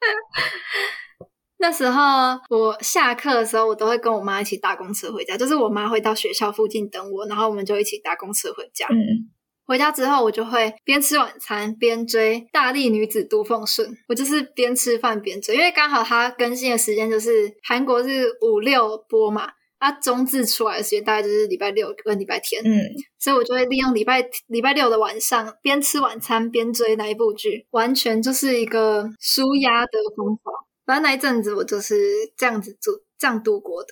[1.58, 8.86] 那时候我下课的时候，我都会跟我妈一起搭公车回家，就是我妈会到学校附近等我，然后我们就一起搭公车回家。
[8.90, 9.30] 嗯，
[9.66, 19.48] 回家之后，我就会边吃晚餐边追《大力女子都奉顺》，我就是边吃饭边追，因为刚好它更新的时间就是韩国是五六播嘛，
[19.78, 22.80] 它中字出来的时间大概就是礼拜六跟礼拜天，嗯，
[23.18, 30.52] 所以我就会利用礼拜礼拜六的晚上边吃晚餐边追那一部剧，完全就是一个舒压的方法。
[30.86, 31.96] 反正那一阵子我就是
[32.36, 33.88] 这样子度这样度过的。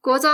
[0.00, 0.30] 国中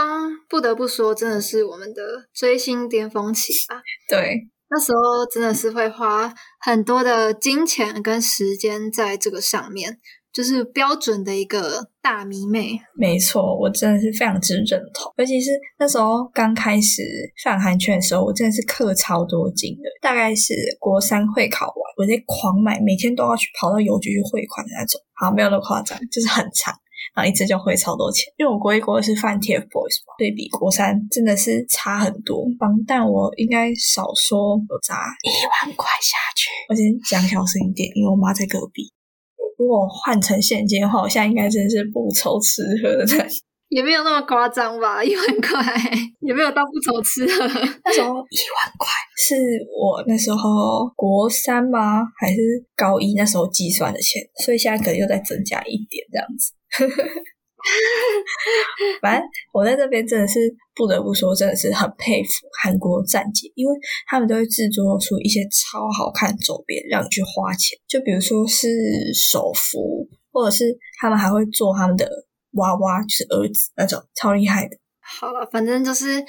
[0.49, 2.03] 不得不说，真的是我们的
[2.33, 3.81] 追星巅峰期吧。
[4.09, 9.99] 对，那时候真的是会花很多的金钱跟时间在这个上面，
[10.33, 12.81] 就是标准的一个大迷妹。
[12.97, 15.13] 没错，我真的是非常之认同。
[15.17, 17.03] 尤其是那时候刚开始
[17.37, 19.91] 上韩圈的时候，我真的是氪超多金的。
[20.01, 25.01] 大概是国三会考完，我在狂买，每天都要去跑到邮局去汇款的那种。
[25.15, 26.73] 好，没有那么夸张，就是很长。
[27.15, 32.45] 然后一次就汇超多钱，因为我国一国二是犯 TFBOYS 嘛，对比国三真的是差很多。
[32.59, 35.29] 防弹我应该少说有砸一
[35.69, 36.49] 万块下去。
[36.69, 38.93] 我先讲小声一点，因为我妈在隔壁。
[39.59, 43.29] 如果换成现金的话，我现在应该真的是不愁吃喝的。
[43.69, 45.63] 也没有那么夸张吧，一万块
[46.21, 47.47] 也没有到不愁吃喝。
[47.85, 49.37] 那时候一万块是
[49.71, 52.03] 我那时候国三吗？
[52.19, 52.39] 还是
[52.75, 54.21] 高一那时候计算的钱？
[54.45, 56.53] 所以现在可能又再增加一点这样子。
[59.03, 60.39] 反正我在这边真的是
[60.75, 62.31] 不得不说，真的是很佩服
[62.63, 63.75] 韩国站姐，因为
[64.07, 67.79] 他们都会制作出一些超好看的周边，让你去花钱。
[67.87, 68.67] 就比如说是
[69.15, 70.65] 手幅，或者是
[70.99, 72.09] 他们还会做他们的
[72.53, 74.79] 娃娃，就是儿子那种，超厉害的。
[75.01, 76.25] 好了，反正就是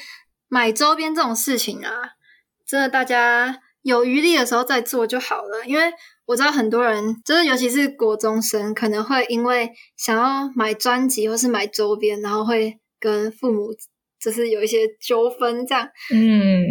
[0.49, 1.93] 买周边这种事情啊，
[2.67, 5.65] 真的大家有余力的时候再做就好了。
[5.65, 5.93] 因为
[6.25, 13.67] 我知道很多人，就是尤其是国中生，可能会因为想要买专辑或是买周边，然后会跟父母
[14.21, 15.85] 就是有一些纠纷这样。
[16.13, 16.63] 嗯，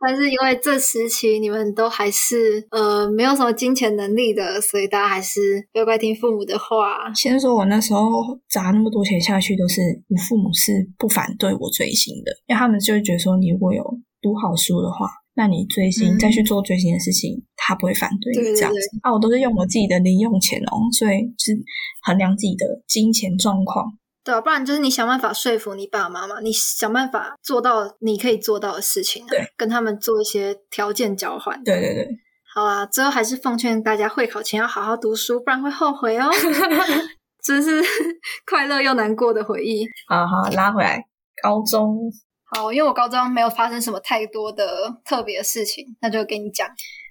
[0.00, 5.40] 但是因为这时期你们都还是呃没有什么金钱能力的，所以大家还是
[5.72, 7.12] 乖乖听父母的话。
[7.14, 8.00] 先说我那时候
[8.48, 13.84] 砸那么多钱下去，都是我父母是不反对我追星的，因为他们就会觉得说，你如果有
[14.20, 15.06] 读好书的话，
[15.38, 18.78] 那你追星、嗯再去做追星的事情，他不会反对这样子。
[19.02, 21.56] 啊，我都是用我自己的零用钱哦，所以是
[22.02, 23.86] 衡量自己的金钱状况。
[24.24, 31.62] 对啊，不然就是你想办法说服你爸妈嘛，你想办法做到你可以做到的事情、啊，对，跟他们做一些条件交换。
[31.62, 32.08] 对对对，
[32.52, 36.28] 好啊，最后还是奉劝大家会考前要好好读书，不然会后悔哦。
[37.44, 37.80] 真是
[38.44, 39.86] 快乐又难过的回忆。
[40.08, 41.02] 好好拉回来，
[41.42, 42.10] 高中
[42.50, 46.66] 好，因为我高中没有发生什么太多的特别事情，那就给你讲。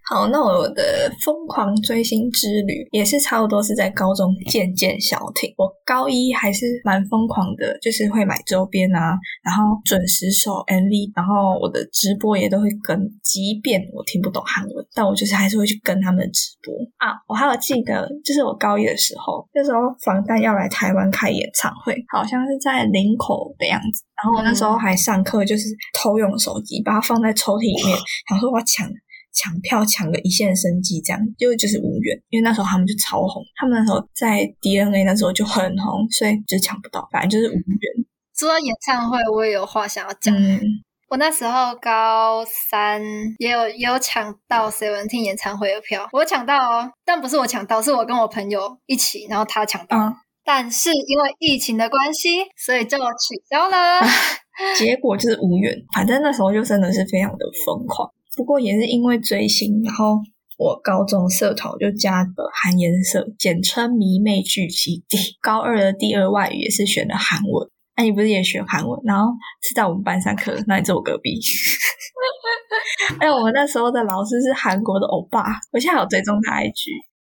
[0.10, 5.54] 好，那我的疯狂追星之旅也是差不多是在高中渐渐消停。
[5.58, 17.12] 我高一还是蛮疯狂的，就是会买周边啊，然后准时收 MV，然后我的直播也都会跟，即便我听不懂韩文，但我就是还是会去跟他们的直播啊。
[17.28, 27.98] 我还有记得，就是我高一的时候，那时候防弹要来台湾开演唱会，好像是在林口的样子，然后我那时候还上课，就是偷用手机把它放在抽屉里面，
[28.30, 28.88] 想说我抢。
[29.38, 38.06] 抢票抢个一线生机，这样就就是无缘，因为那时候他们就超红，他们那时候在 DNA 那时候就很红，所以就抢不到，反正就是无缘。
[38.36, 40.36] 说到演唱会，我也有话想要讲。
[40.36, 40.60] 嗯，
[41.10, 43.02] 我那时候高三，
[43.38, 50.16] 也有也有抢到 Seventeen 演唱会的票，我抢到哦，但不是我抢到，是我跟我朋友一起，然后他抢到，嗯
[50.50, 54.00] 但是因为疫情的关系，所以就取消了。
[54.80, 55.76] 结果就是无缘。
[55.94, 58.10] 反正那时候就真的是非常的疯狂。
[58.38, 60.20] 不过也是因为追星，然后
[60.58, 65.18] 我高中社团就加了韩研社，简称迷妹聚集地。
[65.42, 67.68] 高二的第二外语也是选的韩文。
[67.98, 69.02] 那、你不是也学韩文？
[69.04, 69.34] 然后
[69.68, 71.42] 是在我们班上课，那你坐我隔壁。
[73.20, 76.72] 哎，我们那时候的老师是韩国的欧巴，我现在有追踪他 IG，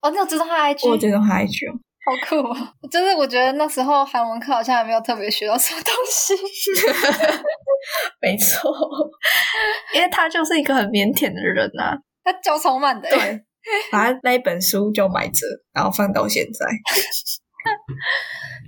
[0.02, 0.88] 哦，你有追踪他 IG？
[0.88, 1.78] 我有追踪他 IG 哦。
[2.06, 2.54] 好酷哦！
[2.88, 6.34] 就是我觉得那时候韩文课好像也没有特别学到什么东西。
[8.22, 8.70] 没错，
[9.92, 13.40] 因为他就是一个很腼腆的人呐、他教超慢的，，对，
[13.90, 15.40] 把那一本书就买着，
[15.74, 16.64] 然后放到现在。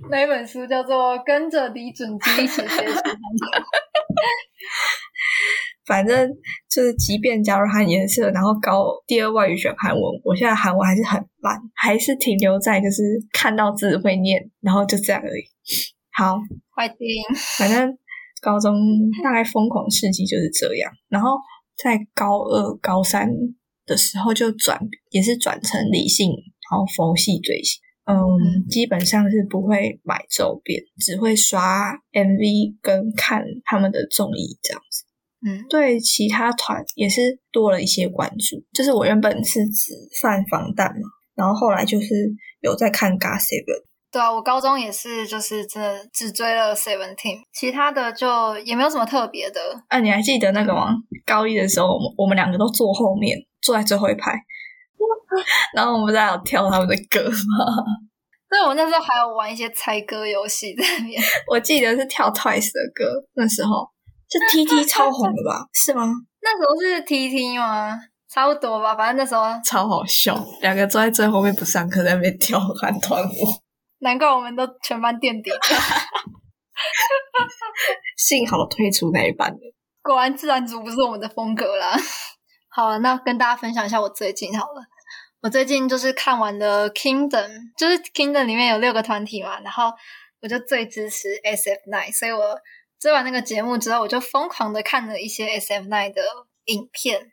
[0.09, 2.91] 那一本书叫做《跟着李准基一起学习韩国》。
[5.89, 6.29] 反正
[6.69, 13.01] 就是，即便加入韩颜色，然后高第二外语选韩文，我现在韩文还是很烂，还是停留在就是
[13.33, 15.41] 看到字会念，然后就这样而已。
[16.11, 16.37] 好，
[16.75, 16.97] 快听，
[17.57, 17.97] 反正
[18.39, 18.71] 高中
[19.23, 21.31] 大概疯狂事迹就是这样，然后
[21.75, 23.27] 在高二、高三
[23.87, 27.81] 的时候就转，也是转成理性，然后佛系追星。
[28.05, 35.08] 嗯，基本上是不会买周边，只会刷 MV 跟看他们的综艺这样子。
[35.45, 38.57] 嗯，对其他团也是多了一些关注。
[38.73, 42.07] 就是我原本是只犯防弹嘛，然后后来就是
[42.61, 43.83] 有在看 GOT Seven。
[44.11, 49.61] 对啊，我高中也是，就是真的只追了 Seventeen，其他的就也没有什么特别的。
[49.87, 50.95] 啊，你还记得那个吗？
[51.25, 54.33] 高一的时候，我们我们两个都坐后面，坐在最后一排，
[55.75, 57.35] 然后我们不是还有跳他们的歌吗？
[58.49, 61.21] 对，我那时候还有玩一些猜歌游戏在里面。
[61.47, 63.87] 我记得是跳 Twice 的歌，那时候
[64.29, 65.67] 是 TT 超红的吧？
[65.73, 66.05] 是吗？
[66.41, 67.97] 那时候是 TT 吗？
[68.29, 73.33] 差不多吧，反正那时候超好笑，两个坐在最后面不上课，在那边跳韩团舞。
[73.99, 75.49] 难怪我们都全班垫底。
[78.15, 79.57] 幸好退出那一班了。
[80.01, 81.97] 果然自然组不是我们的风格啦。
[82.69, 84.81] 好，那跟大家分享一下我最近好了。
[85.41, 89.91] 我最近就是看完了 Kingdom，就是 Kingdom 里面有六个团体嘛，然后
[90.41, 92.57] 我就最支持 SF9，所以我
[92.99, 96.21] 追完那个节目之后，我就疯狂的看了一些 SF9 的
[96.65, 97.31] 影片，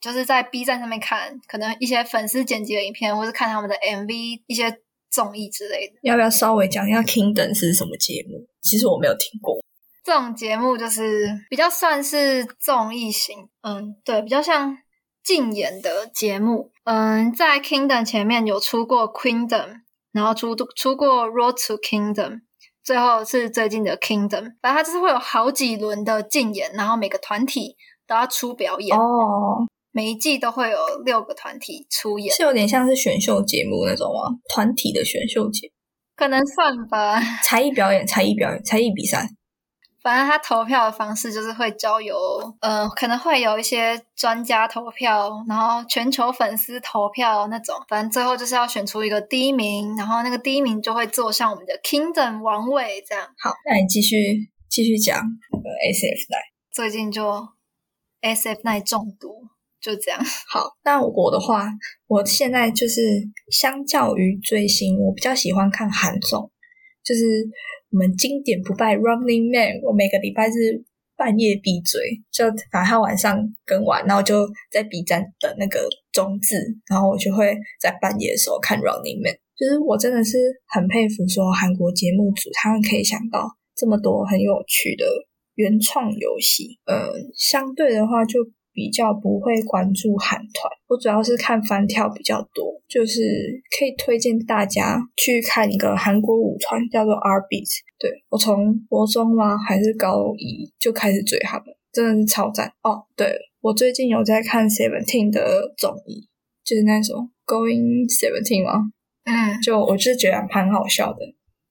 [0.00, 5.94] 就是在 B 站上面看，可能一些粉丝剪辑的影片，或是看他们的 MV、一些综艺之类的。
[6.02, 8.46] 要不要稍微讲一下 Kingdom 是什么节目？
[8.60, 9.58] 其实我没有听过。
[10.04, 14.78] 这种节目就是比较算是综艺型，嗯，对，比较像
[15.24, 16.70] 竞演的节目。
[16.84, 19.80] 嗯，在 Kingdom 前面有出过 Queendom，
[20.12, 22.42] 然后出出过 Road to Kingdom，
[22.86, 24.52] 最后是最近的 Kingdom。
[24.62, 34.38] 反正它就是会有好几轮的竞演，然后每个团体都要出表演，哦，每一季都会有六个团体出演，是有点像是选秀节目那种吗？
[34.48, 35.72] 团体的选秀节目，
[36.14, 37.20] 可能算吧。
[37.42, 39.28] 才艺表演、才艺表演、才艺比赛。
[40.06, 42.16] 反正他投票的方式就是会交由，
[42.60, 47.74] 呃，可能会有一些专家投票，然后全球粉丝投票那种。
[47.88, 53.02] 反正最后就是要选出一个第一名，然后那个第一名就会坐上我们的 Kingdom 王位。
[53.04, 54.16] 这样，好，那你继续
[54.70, 56.38] 继续讲那个 SF 来。
[56.70, 57.42] 最近就
[58.22, 59.48] SF 奈中毒，
[59.80, 60.20] 就这样。
[60.48, 61.66] 好，那我的话，
[62.06, 63.00] 我现在就是
[63.50, 66.48] 相较于追星，我比较喜欢看韩综，
[67.02, 67.20] 就是
[67.90, 70.84] 我们经典不败 Running Man，我每个礼拜是
[71.16, 76.56] 半夜闭嘴，就反正他晚上更完，然后就在 B 站等那个中字，
[76.90, 79.34] 然后我就会在半夜的时候看 Running Man。
[79.56, 80.36] 就是我真的是
[80.68, 85.06] 很佩服说韩国节目组他们可以想到这么多很有趣的
[85.54, 86.78] 原创游戏。
[86.84, 88.40] 呃，相对的话就
[88.76, 93.22] 比较不会关注韩团，我主要是看翻跳比较多，就是
[93.78, 97.66] 可以推荐大家去看一个韩国舞团叫做 R-Beat。
[97.98, 103.06] 对我从国中吗还是高一就开始追他们，真的是超赞哦。
[103.16, 106.28] 对，我最近有在看 Seventeen 的综艺，
[106.62, 108.92] 就是那种 Going Seventeen 吗？
[109.24, 111.20] 嗯就我就是觉得蛮好笑的。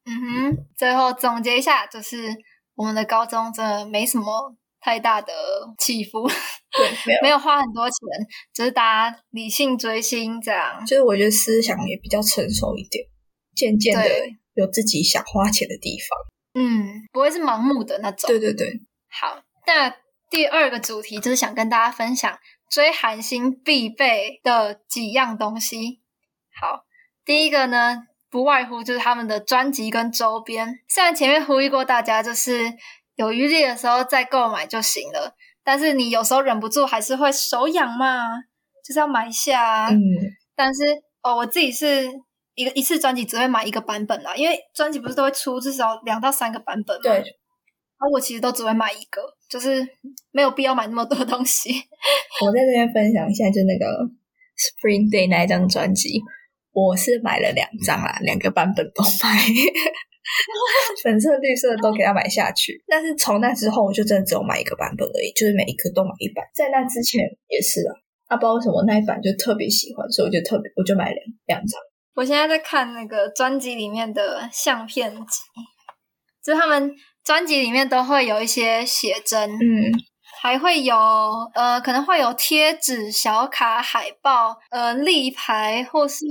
[0.07, 0.11] 嗯
[0.53, 2.17] 哼，最后总结一下，就是
[2.75, 4.25] 我们的高中真的没什么
[4.85, 5.33] 太大的
[5.79, 6.27] 起伏，
[6.77, 7.97] 对，没有，没有花很多钱，
[8.53, 10.85] 只是大家理性追星这样。
[10.85, 13.03] 就是我觉得思想也比较成熟一点，
[13.55, 14.07] 渐渐的
[14.53, 16.07] 有自己想花钱的地方。
[16.53, 18.27] 嗯，不会是盲目的那种。
[18.27, 18.79] 对对对，
[19.09, 19.91] 好，那
[20.29, 22.37] 第二个主题就是想跟大家分享
[22.69, 26.03] 追韩星必备的几样东西。
[26.61, 26.85] 好，
[27.25, 30.77] 第一个呢，不外乎就是他们的专辑跟周边。
[30.87, 32.71] 虽然前面呼吁过大家，就是
[33.15, 35.35] 有余力的时候再购买就行了。
[35.63, 38.27] 但是你有时候忍不住还是会手痒嘛，
[38.85, 39.87] 就是要买下。
[39.89, 39.99] 嗯，
[40.55, 40.83] 但是
[41.23, 42.07] 哦，我自己是
[42.53, 47.03] 一个一次专辑只会买一个版本啦，因为专辑不是都会出至少两到三个版本嘛。
[47.03, 47.13] 对。
[47.97, 49.87] 然后我其实都只会买一个，就是
[50.31, 51.71] 没有必要买那么多东西。
[52.45, 54.03] 我在这边分享一下，就那个
[54.59, 56.21] Spring Day 那一张专辑，
[56.73, 59.39] 我是买了两张啊，两个版本都买。
[61.03, 66.43] 粉色、绿色都给他买下去，但是从那之后我就真的只有买一个版本而已，就是每一颗都买一版。
[66.53, 67.93] 在那之前也是啊，
[68.27, 71.79] 啊，不知道为什么那一版就特别喜欢，所以我就特别我就买两两张。
[72.15, 75.41] 我现在在看那个专辑里面的相片集，
[76.43, 76.91] 就是他们
[77.23, 79.91] 专辑里面都会有一些写真，嗯。
[80.45, 80.95] 还会有
[81.55, 86.23] 呃，可能会有贴纸、小卡、海报、呃，立牌或是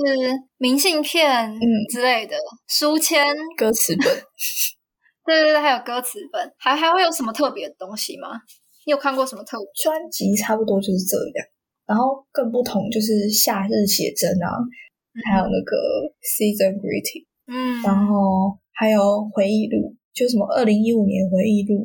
[0.56, 1.58] 明信片嗯
[1.90, 2.36] 之类的
[2.68, 4.06] 书签、歌词本。
[5.26, 8.28] 对对对，还有歌词本，还还会有什么特别的东西吗？
[8.86, 9.66] 你有看过什么特别？
[9.82, 11.46] 专辑差不多就是这样，
[11.84, 14.46] 然后更不同就是夏日写真啊，
[15.28, 15.74] 还有那个
[16.22, 21.82] season greeting，嗯，然后还有回忆录，就什么二零一五年回忆录。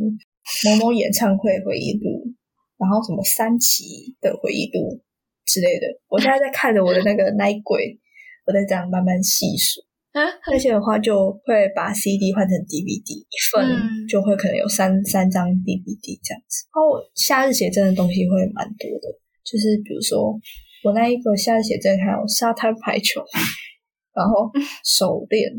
[0.65, 2.25] 某某演唱会回忆录，
[2.77, 5.01] 然后什么三期的回忆录
[5.45, 7.99] 之类的，我现在在看着我的那个奶柜，
[8.45, 9.81] 我在这样慢慢细数。
[10.51, 16.65] 那些的话就会把 CD 换成 DVD，一份就会可能有三三张 DVD 这样子。
[16.73, 19.07] 然后夏日写真的东西会蛮多的，
[19.45, 20.33] 就是比如说
[20.83, 23.23] 我那一个夏日写真还有沙滩排球，
[24.13, 24.51] 然后
[24.83, 25.51] 手链，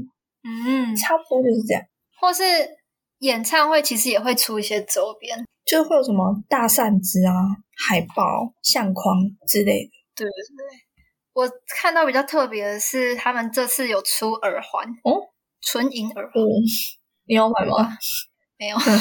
[0.42, 1.82] 嗯，差不多就是这样，
[2.20, 2.42] 或是。
[3.20, 7.32] 演唱会其实也会出一些周边，就会有什么大扇子啊、
[7.86, 9.16] 海报、相框
[9.46, 9.90] 之类的。
[10.16, 10.80] 对对对，
[11.32, 11.50] 我
[11.80, 16.42] 看到比较特别的是，他们这次有出耳环哦，纯银耳环。
[17.26, 17.96] 你要买吗？
[18.58, 18.92] 没有，很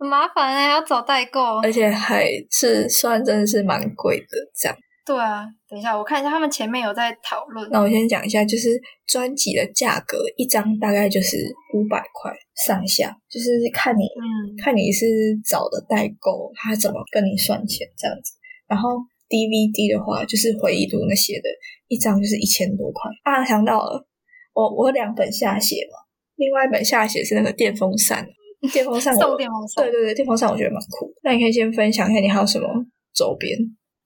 [0.08, 4.76] 麻烦哎，要找代购，而且还是算真的是蛮贵的这样。
[5.10, 7.68] 对啊，等一下我看一下，他们前面有在讨论。
[7.72, 11.36] 那我先讲一下，就是专辑的价格，一张大概就是
[11.74, 12.30] 五百块
[12.64, 15.06] 上下，就是看你，嗯，看你是
[15.44, 18.34] 找的代购，他怎么跟你算钱这样子。
[18.68, 18.90] 然后
[19.28, 21.50] DVD 的话，就是回忆录那些的，
[21.88, 23.10] 一张就是一千多块。
[23.24, 24.06] 啊，想到了，
[24.54, 25.98] 我我两本下写嘛，
[26.36, 28.24] 另外一本下写是那个电风扇，
[28.72, 31.12] 电风扇 送电风扇，对对对，电风扇我觉得蛮酷。
[31.24, 32.68] 那你可以先分享一下，你还有什么
[33.12, 33.58] 周边？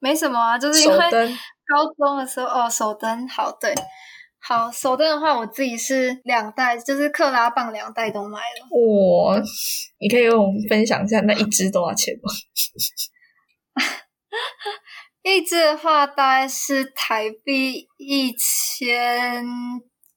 [0.04, 0.98] 没什么啊，就是因为
[1.66, 3.74] 高中的时候哦，手灯好对，
[4.38, 8.68] 好手灯的话，我自己是两袋，就是克拉棒两袋都买了。
[8.68, 9.40] 哇，
[9.98, 12.30] 你可以跟我们分享一下那一支多少钱吗？
[15.24, 19.42] 一支的话大概是台币一千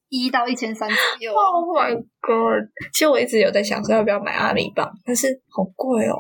[0.09, 1.33] 一到一千三左右。
[1.33, 2.69] Oh my god！
[2.91, 6.17] 其实我一直有在想说要不要买阿里棒，但是好贵哦。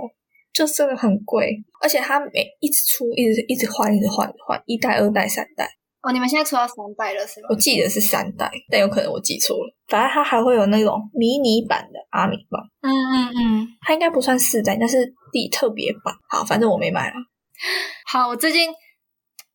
[0.57, 1.53] 就真的很贵，
[1.83, 5.69] 而且它每一直出，一直一直换，一直换换，一代、二代、三代。
[6.01, 7.47] 哦，你们现在出到三代了是吗？
[7.51, 9.75] 我记得是三代，但有可能我记错了。
[9.87, 12.59] 反正它还会有那种迷你版的阿米棒。
[12.81, 16.15] 嗯嗯嗯，它应该不算四代，但是第特别版。
[16.27, 17.15] 好，反正我没买了。
[18.07, 18.71] 好，我最近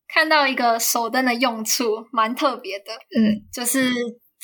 [0.06, 2.92] 看到一个手灯的用处蛮特别的。
[3.18, 3.90] 嗯，就是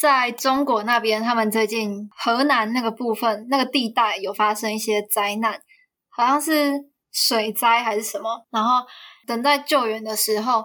[0.01, 5.61] 在中国那边，他们最近河南那个部分那个地带有发生一些灾难。
[6.19, 6.73] 好像是
[7.13, 8.85] 水灾还是什么，然后
[9.27, 10.65] 等待救援的时候，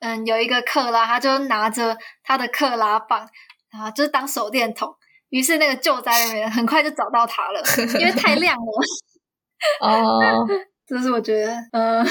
[0.00, 3.28] 嗯，有一个克拉，他就拿着他的克拉棒，
[3.72, 4.94] 然后就是当手电筒，
[5.28, 7.62] 于是那个救灾人员很快就找到他了，
[8.00, 8.62] 因为太亮了。
[9.80, 10.46] 哦，
[10.86, 12.04] 这是我觉得嗯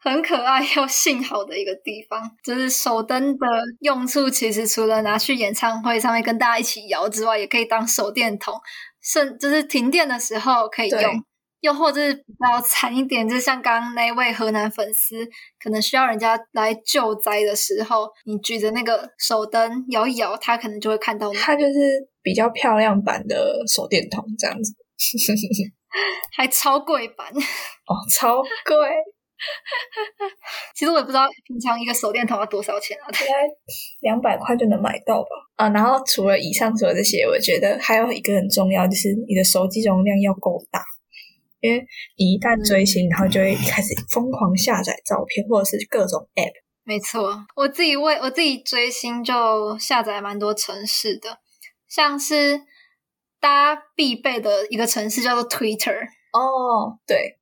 [0.00, 3.46] 很可爱又幸好的一个地方，就是手灯的
[3.80, 8.54] 用处，其实除了拿去演唱会上面跟大家一起摇之外，也可以当手电筒，
[9.00, 11.24] 甚就是停电的时候可以用。
[11.64, 15.26] 又或者是比较惨一点，就像刚刚那位河南粉丝，
[15.58, 21.38] 可能需要人家来救灾的时候，你举着那个手灯摇一摇，他可能就会看到你。
[21.38, 24.74] 它就是比较漂亮版的手电筒这样子，
[26.36, 28.76] 还超贵版哦，超贵。
[30.76, 33.32] 其实我也不知道平常一个手电筒要多少钱啊，大概
[34.00, 35.28] 两百块就能买到吧。
[35.56, 40.84] 啊，然后除了以上说的这些，我觉得还有一个很重要，就是你的手机容量要够大。
[41.64, 41.82] 因为
[42.18, 46.52] 你一旦追星，然后就会开始疯狂下载照片，或者是各种 App。
[46.84, 51.38] 没错，我自己为我自己追星就下载蛮多城市的，
[51.88, 52.60] 像是
[53.40, 55.96] 大家必备的一个城市叫做 Twitter。
[56.34, 57.38] 哦，对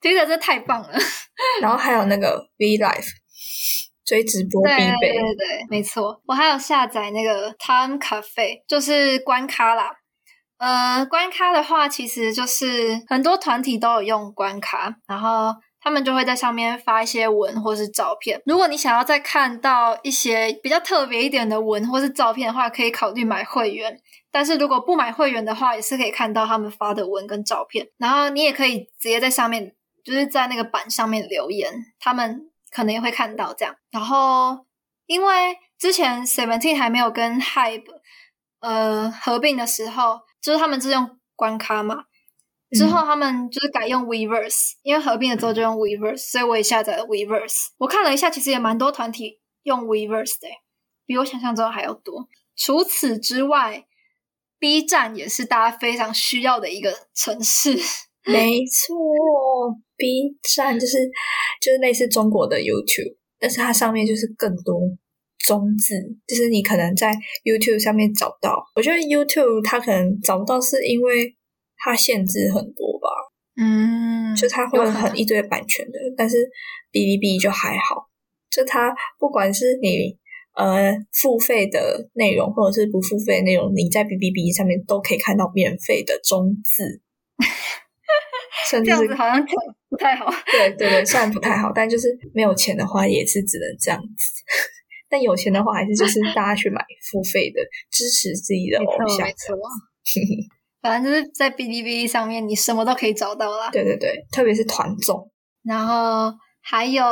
[0.00, 0.92] ，Twitter 这太棒了。
[1.60, 3.08] 然后还有那个 V Live
[4.04, 4.70] 追直播必
[5.00, 5.10] 备。
[5.10, 6.22] 对对对，没错。
[6.26, 9.90] 我还有下载那个 Time Cafe，就是关卡啦。
[10.58, 18.40] 呃，关卡的话，其实就是很多团体都有用关卡，然后他们就会在上面发一些文或是照片。
[18.46, 24.00] 如果你想要再看到一些比较特别一点的文或是照片的话，可以考虑买会员。
[24.30, 27.86] 但是如果不买会员的话，也是可以看到他们发的文跟照片。
[27.98, 29.74] 然后你也可以直接在上面，
[30.04, 32.40] 就是在那个板上面留言，他们
[32.70, 33.74] 可能也会看到这样。
[33.90, 34.64] 然后
[35.06, 37.84] 因为之前 Seventeen 还没有跟 Hype
[38.60, 40.20] 呃合并的时候。
[40.44, 42.04] 就是他们是用关卡嘛，
[42.72, 47.68] 之后他们就是改用 Weverse，因为合并了之后就用 Weverse，所以我也下载了 Weverse。
[47.78, 50.48] 我看了一下，其实也蛮多团体用 Weverse 的，
[51.06, 52.28] 比我想象中还要多。
[52.56, 53.86] 除此之外
[54.58, 57.78] ，B 站也是大家非常需要的一个城市。
[58.26, 58.96] 没错
[59.96, 60.98] ，B 站就是
[61.60, 64.80] 就是类似中国的 YouTube，但是它上面就是更多。
[65.46, 65.94] 中字
[66.26, 67.12] 就是你可能在
[67.44, 71.36] YouTube 上面找到，我觉得 YouTube 它可能找不到，是因为
[71.76, 73.08] 它限制很多吧。
[73.56, 76.38] 嗯，就它会很一堆版权的，但是
[76.90, 78.08] 哔哩哔哩就还好，
[78.50, 80.16] 就它不管是你
[80.56, 87.02] 呃付费的内容或者是不付费内容，你在哔哩哔哩上面都可以看到免费的中字。
[88.82, 89.44] 这样子好像
[89.90, 90.32] 不太好。
[90.50, 94.42] 对对对，虽然不太好，但就是没有钱的话，也是只能这样子。
[95.14, 99.24] 但有钱的话，还是就是大家去买付费的，支持自己的偶像。
[99.24, 99.56] 没错，
[100.82, 103.70] 反正就是在哔哩哔哩上面，你什么都可以找到啦。
[103.70, 105.30] 对对对，特别是团综。
[105.62, 107.04] 然后还有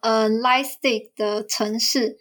[0.00, 2.16] 呃，Lightstick 的城市，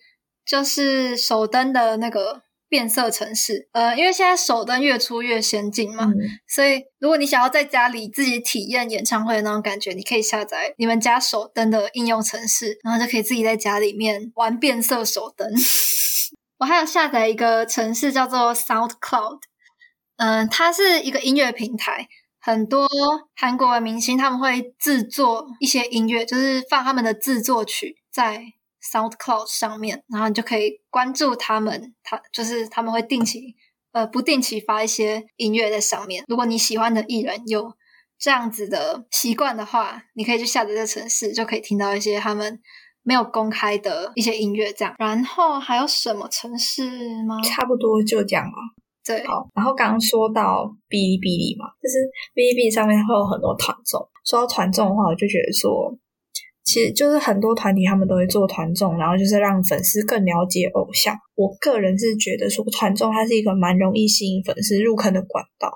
[0.46, 2.42] 就是首登的那个。
[2.70, 6.08] 变色城市，呃，因为现在手灯越出越先进嘛，
[6.48, 15.52] 所以如果你想要在家里自己体验演唱会的那种感觉，你可以下载你们家手灯的应用程式，然后就可以自己在家里面玩变色手灯。
[16.60, 19.40] 我还有下载一个城市叫做 SoundCloud，
[20.18, 22.08] 嗯，它是一个音乐平台，
[22.40, 22.88] 很多
[23.36, 28.44] 韩国的明星他们会制作一些音乐，就是放他们的制作曲在。
[28.82, 33.56] SoundCloud 上面，然后你就可以关注他们，他就是他们会定期
[33.92, 36.24] 呃不定期发一些音乐在上面。
[36.28, 37.74] 如果你喜欢的艺人有
[38.18, 42.60] 这样子的习惯的话，你可以去下载这城市，就可以听到一些他们
[43.04, 44.72] 没有公开的一些音乐。
[44.72, 46.90] 这样，然后还有什么城市
[47.26, 47.42] 吗？
[47.44, 48.52] 差不多就这样了。
[49.06, 49.48] 对，好。
[49.56, 51.98] 然后刚刚说到哔哩哔哩嘛，就是
[52.34, 54.00] 哔哩哔哩上面会有很多团综。
[54.24, 55.98] 说到团综的话，我就觉得说。
[56.70, 61.18] 其实就是很多团体他们都会做团综，然后就是让粉丝更了解偶像。
[61.34, 65.72] 我个人是觉得说团综它是一个蛮容易吸引粉丝入坑的管道，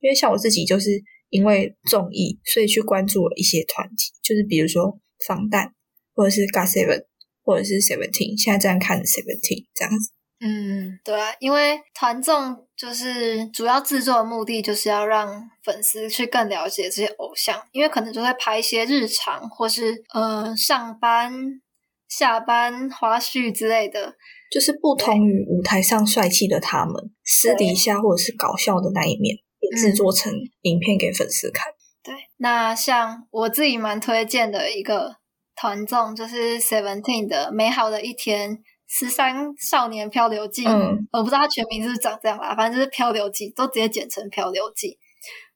[0.00, 5.70] 因为像我自己就是因为综艺，所以去关注了一些团体，就是比如说防弹，
[6.14, 7.02] 或者是 GOT7，
[7.42, 10.17] 或者是 Seventeen，现在这样看 Seventeen 这样子。
[10.40, 21.60] 嗯，对啊，因为团综就是主要制作的目的，就是要让粉丝去更了解这些偶像，因为可能就会拍一些日常或是呃上班、
[22.08, 24.14] 下班花絮之类的，
[24.48, 30.32] 就是不同于舞台上帅气的他们，私底下或者是搞笑的那一面，也制作成
[30.62, 31.72] 影片给粉丝看。
[32.04, 35.16] 对，那像我自己蛮推荐的一个
[35.56, 38.58] 团综，就是 Seventeen 的《美好的一天》。
[38.88, 40.64] 十三少年漂流记，
[41.12, 44.98] 我不知道它全名是不是长这样啦，反正就是漂流记，都直接简称漂流记。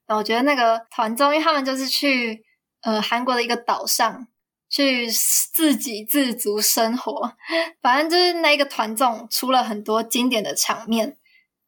[0.07, 2.45] 然后我觉得那个团综，因为他们就是去
[2.83, 4.29] 呃韩国的一个岛上
[4.69, 7.33] 去自给自足生活，
[7.81, 11.17] 反正就是那一个团综出了很多经典的场面，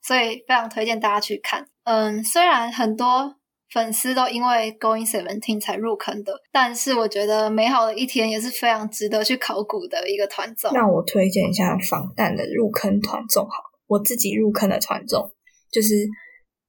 [0.02, 1.68] 所以非常推荐大家去看。
[1.84, 3.36] 嗯，虽然很多。
[3.74, 10.70] 粉丝都因为 Going Seventeen 才入坑的，但是我觉得美好的一天也是非常值得去考古的一个团综。
[10.72, 13.50] 那我推荐一下防弹的入坑团综，好，
[13.88, 15.28] 我自己入坑的团综
[15.72, 16.08] 就是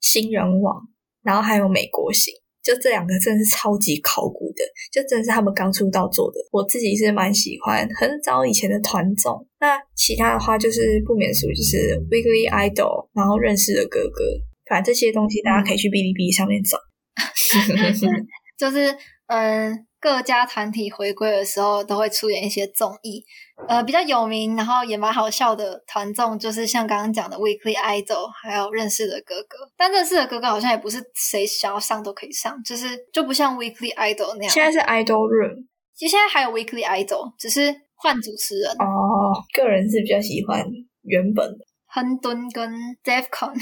[0.01, 0.81] 新人网，
[1.21, 2.33] 然后还有美国行，
[2.63, 6.39] 就这两个真的是超级考古的，就真的是他们刚出道做的。
[6.51, 9.47] 我自己是蛮喜欢很早以前的团综。
[9.59, 14.23] 那其他的话就是不免俗，就是 Weekly Idol，然后认识的哥哥，
[14.67, 16.79] 反正这些东西大家可以去哔哩哔哩上面找。
[18.57, 18.95] 就是
[19.27, 23.21] 嗯，各家团体回归的时候都会出演一些综艺，
[23.67, 29.57] 呃，比较有名，然后也蛮好笑的团综，就是像刚刚讲的 Weekly Idol，还有认识的哥哥。
[29.75, 34.49] 但认识的哥哥好像也不是谁想要上都可以上，就是就不像 Weekly Idol 那样。
[34.49, 38.71] 现在是 Idol Room，其实现在还有 Weekly Idol，只是换主持人。
[38.73, 40.63] 哦，个人是比较喜欢
[41.01, 42.71] 原本的亨敦跟
[43.03, 43.53] Defcon。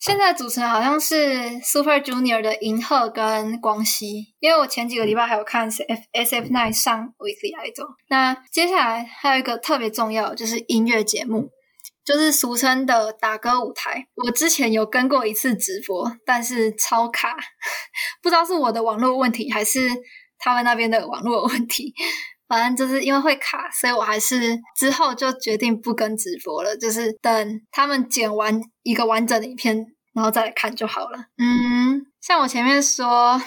[0.00, 7.96] 现在主持人好像是 Super Junior 的银赫跟光熙，因为我前几个礼拜还有看 F S F Nine 上 Weekly Idol。
[8.08, 11.50] 那接下来还有一个特别重要，就是音乐节目，
[12.02, 14.06] 就是俗称的打歌舞台。
[14.24, 17.36] 我之前有跟过一次直播，但是超卡，
[18.22, 19.80] 不知道是我的网络问题还是
[20.38, 21.92] 他们那边的网络问题。
[22.50, 31.18] 反正就是因为会卡，所以我还是之后就决定不跟直播了，就是等他们剪完一个完整的影片，然后再来看就好了。
[31.38, 33.40] 嗯，像我前面说，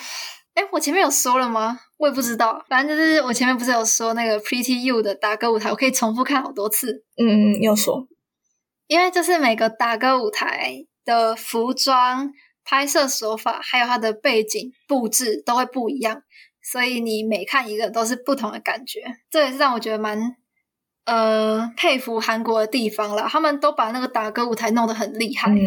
[0.54, 1.82] 哎，我前面有说了吗？
[1.98, 2.64] 我也不知道。
[2.70, 7.04] 反正就是我前面不是有说那个 Pretty You 的打歌舞台，我可以重复看好多次。
[7.18, 8.08] 嗯嗯，有说，
[8.88, 12.32] 因为就是每个打歌舞台的服装、
[12.64, 16.22] 拍摄手法，还有它的背景布置都会不一样。
[16.64, 20.36] 所以你每看一个都是不同的感觉，这也是让我觉得蛮
[21.06, 23.28] 呃佩服韩国的地方了。
[23.30, 25.60] 他们都把那个打歌舞台弄得很厉害，嗯，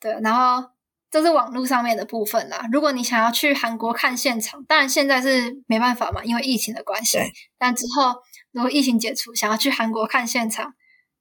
[0.00, 0.12] 对。
[0.22, 0.70] 然后
[1.10, 2.66] 这是网络上面的部分啦。
[2.70, 7.18] 如果你想要去韩国看现场，当然现在是没办法嘛，因为疫情的关系。
[7.58, 8.14] 但之后
[8.52, 10.72] 如果疫情解除，想要去韩国看现场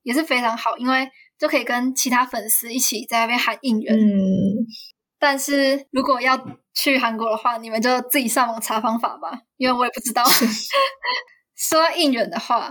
[0.04, 3.97] 也是非常好，因为就可以跟其他粉丝一起在那边喊应援。
[3.97, 3.99] 嗯。
[5.22, 6.36] 但是如果要
[6.74, 10.24] 去韩国的话，你们就自己上网查方法吧，因为我也不知道。
[11.55, 12.69] 说应援的话，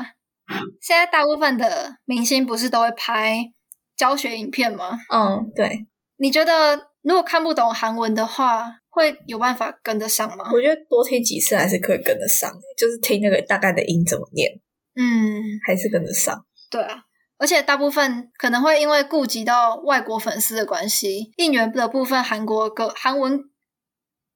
[0.80, 3.52] 现在大部分的明星不是都会拍
[3.96, 4.98] 教学影片吗？
[5.14, 5.86] 嗯，对。
[6.16, 10.50] 你觉得如果看不懂韩文的话，会有办法跟得上吗？
[10.52, 14.50] 我觉得多听几次还是可以跟得上，就是听那个大概的音怎么念，
[14.96, 16.44] 嗯，还是跟得上。
[16.68, 17.04] 对啊。
[17.40, 23.40] 而且大部分可能会因为顾及到外国粉丝的关系，应援的部分韩国歌韩文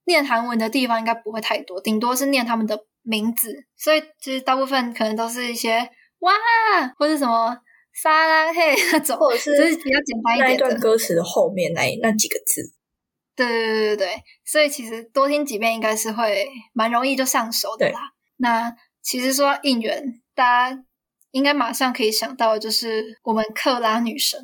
[0.07, 3.66] 念韩文的地方应该不会太多，顶多是念他们的名字。
[3.76, 5.90] 所以其实大部分可能都是一些
[6.20, 6.32] 哇，
[6.98, 7.55] 或是什么
[7.92, 12.72] 沙拉嘿那种，或者是就是比较简单一点的歌词的后面那那几个字。
[13.36, 18.00] 对对对对对，所以其实多听几遍应该是会蛮容易就上手的啦。
[18.38, 20.84] 那其实说应援，大家。
[21.35, 24.41] 应该马上可以想到，就是我们克拉女神，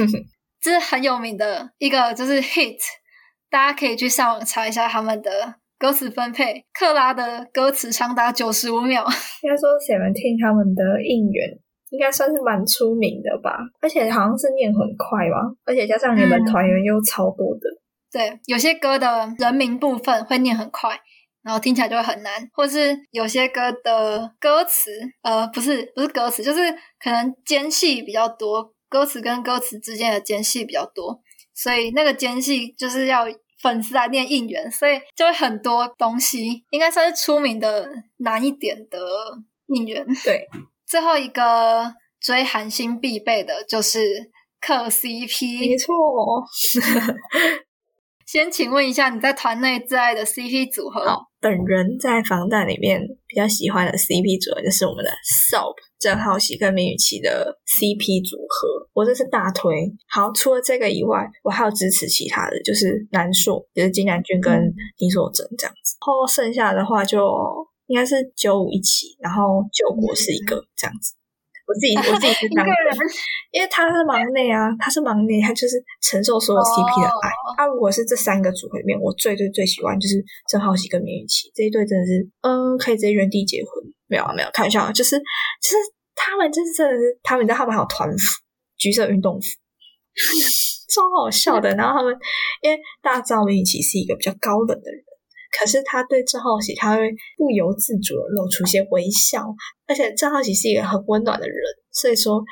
[0.60, 2.76] 这是很有名的一个，就是 hit，
[3.48, 6.62] 大家可以去上网查一下他们的歌词分配。
[6.78, 9.02] 克拉的歌词长达九十五秒。
[9.42, 11.48] 应该说，Seventeen 他们的应援
[11.88, 17.62] 应该算是蛮出名的吧，而且好像是念很快吧，而且加上你们团员又超多的，
[18.12, 21.00] 对，有些歌的人名部分会念很快。
[21.44, 24.90] 然后听起来就会很难，或是有些歌的歌词，
[25.22, 31.20] 呃，不是不是歌词，就是可能间隙比较多，歌词跟歌词之间的间隙比较多，
[31.54, 33.26] 所以那个间隙就是要
[33.60, 38.98] 粉丝来念应援，所以就会很多东西，应该算是出名的难一点的
[39.66, 40.02] 应援。
[40.24, 40.46] 对，
[40.88, 44.30] 最后一个追韩星必备的就是
[44.60, 45.94] 磕 CP，没错。
[48.26, 51.04] 先请问一下，你在团内最爱的 CP 组合？
[51.44, 55.10] 好，本人在防弹里面比较喜欢的 CP 组合就是我们的
[55.50, 59.92] SOP 郑浩熙跟明雨琦的 CP 组合，我这是大推。
[60.08, 65.96] 好，除了这个以外，我还有支持其他的，就是南硕，就是金南俊跟李硕珍这样子。
[66.00, 67.20] 然后剩下的话就
[67.86, 71.14] 应该是九五一起，然后九国是一个这样子。
[71.66, 72.74] 我自己我自己是当人，
[73.50, 77.28] 因为他是忙内啊，他是忙内，他就是承受所有 CP 的爱。
[77.56, 83.82] 啊如果是这三个组合里面，我最最最喜欢就是郑浩熙跟明雨琪这一对，真的是嗯，可以直接原地结婚。
[84.06, 85.76] 没有啊，没有，开玩笑，就是就是
[86.14, 88.42] 他们就是真的是，他们知道他们还有团服，
[88.76, 89.48] 橘色运动服，
[90.92, 91.74] 超好笑的。
[91.76, 92.14] 然后他们
[92.60, 95.02] 因为大家知道明雨琪是一个比较高冷的人。
[95.58, 97.02] 可是他对郑浩喜，他会
[97.36, 99.44] 不由自主的露出一些微笑，
[99.86, 101.56] 而且郑浩喜是一个很温暖的人，
[101.92, 102.42] 所以说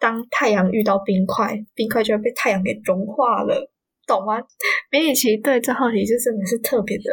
[0.00, 3.70] 当太阳遇到冰块，冰块就会被太阳给融化了，
[4.06, 4.42] 懂吗？
[4.90, 7.04] 梅雨琪对郑浩喜就真的是特别的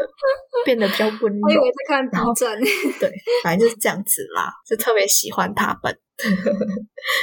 [0.66, 1.40] 变得比较温柔。
[1.44, 2.58] 我以为在看 B 站，
[3.00, 3.12] 对，
[3.44, 5.96] 反正就是这样子啦，就特别喜欢他们。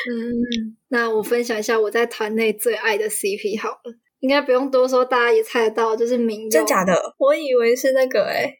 [0.09, 4.04] 嗯，那我分享一下我在团内最爱的 CP 好了。
[4.25, 6.95] 应该不用多说，大家也猜得到，就是明真假的？
[7.19, 8.51] 我以为是那个哎，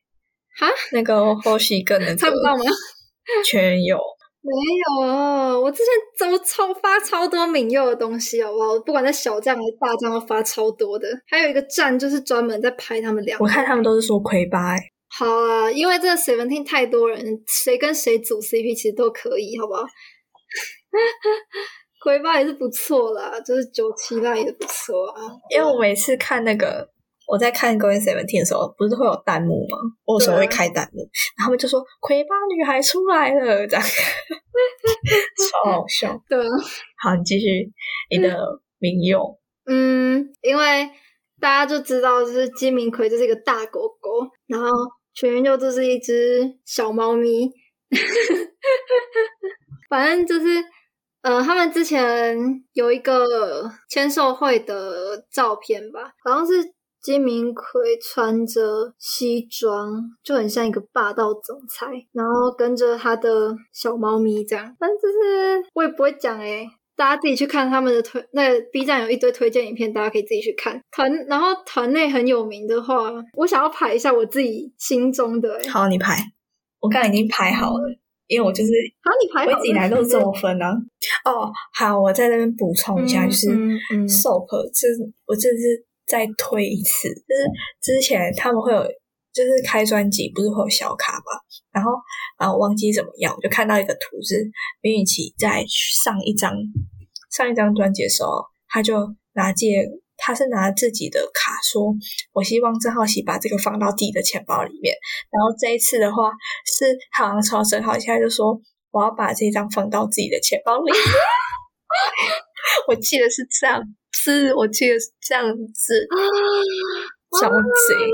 [0.61, 2.65] 哈，那个后续跟的猜不到吗？
[3.43, 3.97] 全有
[4.43, 4.53] 没
[5.09, 5.59] 有？
[5.59, 5.87] 我之前
[6.19, 8.79] 怎么超发超多敏佑的东西，好不好？
[8.81, 11.09] 不管在小站还是大站，都发超多的。
[11.27, 14.77] 还有一个站就是专门在拍他们俩，我看他们都是说魁八。
[15.09, 19.83] 好啊，因为这 Seventeen 太多人，谁跟谁组 CP 其实都可以，好不好？
[22.05, 25.23] 鬼八也是不错啦，就是九七那也不错啊。
[25.49, 26.87] 因为我每次看那个
[27.27, 29.79] 我在看《Going Seventeen》的时候，不是会有弹幕吗？
[30.05, 31.01] 我有时候会开弹幕，
[31.39, 36.15] 然后他们就说“魁八女孩出来了”，这样超好笑。
[36.29, 36.39] 对，
[37.03, 37.47] 好，你继续
[38.15, 38.39] 你的
[38.79, 39.23] 名用。
[39.65, 40.87] 嗯，因为
[41.41, 44.69] 大家就知道，就是金明奎就是一个大狗狗，然后
[45.15, 47.51] 全员就就是一只小猫咪，
[49.89, 50.63] 反正就是。
[51.25, 52.37] 呃，他们之前
[52.75, 53.25] 有一个
[53.89, 56.53] 签售会的照片吧，好像是
[57.01, 57.65] 金明奎
[57.99, 64.77] 穿着西装，就很像一个霸道总裁，然后跟着他的小猫咪这样。
[64.79, 70.79] 反正就是我也不会讲诶、大家自己去看他们的推，那个 B 站有一堆推荐影片，大家可以自己去看。
[70.91, 75.71] 团，然后团内很有名的话，我想要排一下我自己心中的、欸。
[75.71, 76.19] 好，你排，
[76.81, 77.99] 我刚刚已经排好了，
[78.35, 80.71] 因为我就是好，你排好了我一直以来都是这么分啊。
[81.25, 84.89] 哦，好，我在那边补充一下，嗯就是嗯嗯 SOP，这
[85.27, 87.49] 我这是再推一次，就是
[87.81, 88.83] 之前他们会有，
[89.33, 91.39] 就是开专辑不是会有小卡嘛，
[91.73, 91.93] 然后
[92.39, 94.51] 然后忘记怎么样，我就看到一个图是
[94.83, 95.65] 林允琪在
[96.03, 96.53] 上一张
[97.31, 99.87] 上一张专辑的时候，他就拿借。
[100.25, 101.93] 他是拿自己的卡说
[102.33, 104.95] ：“我希望郑浩熙把这个放到自己的钱包里面。”
[105.31, 106.33] 然后这一次的话，
[106.65, 108.59] 是好像超郑浩熙他就说
[108.91, 110.91] ：“我要把这张放到自己的钱包里。
[112.89, 113.83] ”我记得是这样，
[114.25, 115.45] 子我记得是这样
[115.75, 116.09] 子，
[117.39, 118.11] 小贼。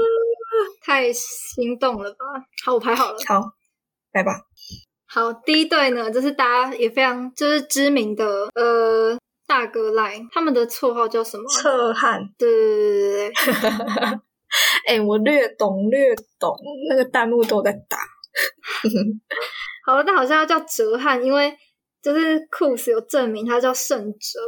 [0.85, 2.17] 太心动了吧！
[2.65, 3.19] 好，我排好了。
[3.25, 3.41] 好，
[4.13, 4.33] 来吧。
[5.07, 9.17] 好，第一对呢，就是大家也非常就是知名的呃
[9.51, 11.45] 大哥赖，他们的绰号叫什么？
[11.49, 13.71] 侧汉，对对对对对，
[14.87, 16.57] 哎、我略懂略懂，
[16.89, 17.99] 那个弹幕都在打。
[19.85, 21.53] 好了，但好像要叫哲汉，因为
[22.01, 24.39] 就是酷斯有证明他叫圣哲，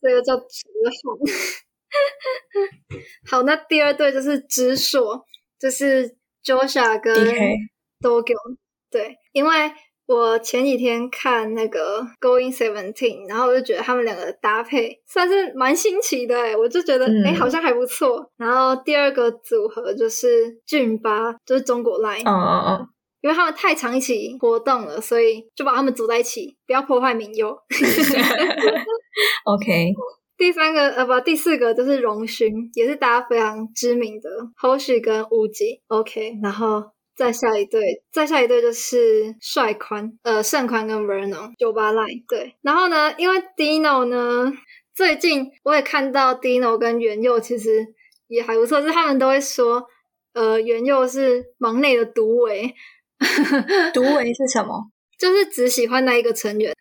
[0.00, 0.44] 所以又叫哲
[0.90, 1.16] 汉。
[3.30, 5.24] 好，那第二对就是知硕，
[5.56, 7.14] 就是 Joshua 跟
[8.00, 8.34] Dogyo。
[8.90, 9.72] 对，因为
[10.06, 18.30] 我前几天看那个 Going Seventeen，然后我就觉得他们两个的搭配算是蛮新奇的哎，我就觉得哎、嗯好像还不错。
[18.36, 22.88] 然后第二个组合就是俊巴，就是中国 Line，、嗯嗯嗯，
[23.22, 27.58] 因为他们太常一起活动了，所以就把他们组在一起，不要破坏民佑。
[29.44, 29.92] OK，
[30.38, 34.30] 第三个呃不，第四个就是荣勋，也是大家非常知名的
[34.60, 35.80] Hoshi 跟乌吉。
[35.88, 36.84] OK，然后
[37.16, 42.54] 再下一对，再下一对就是帅宽，呃盛宽跟 Verno 九八 line 对。
[42.60, 44.52] 然后呢，因为 Dino 呢，
[44.94, 47.86] 最近我也看到 Dino 跟元佑其实
[48.28, 49.86] 也还不错，就是他们都会说，
[50.34, 52.74] 呃元佑是忙内的独唯。
[53.94, 54.90] 独唯是什么？
[55.18, 56.74] 就是只喜欢那一个成员。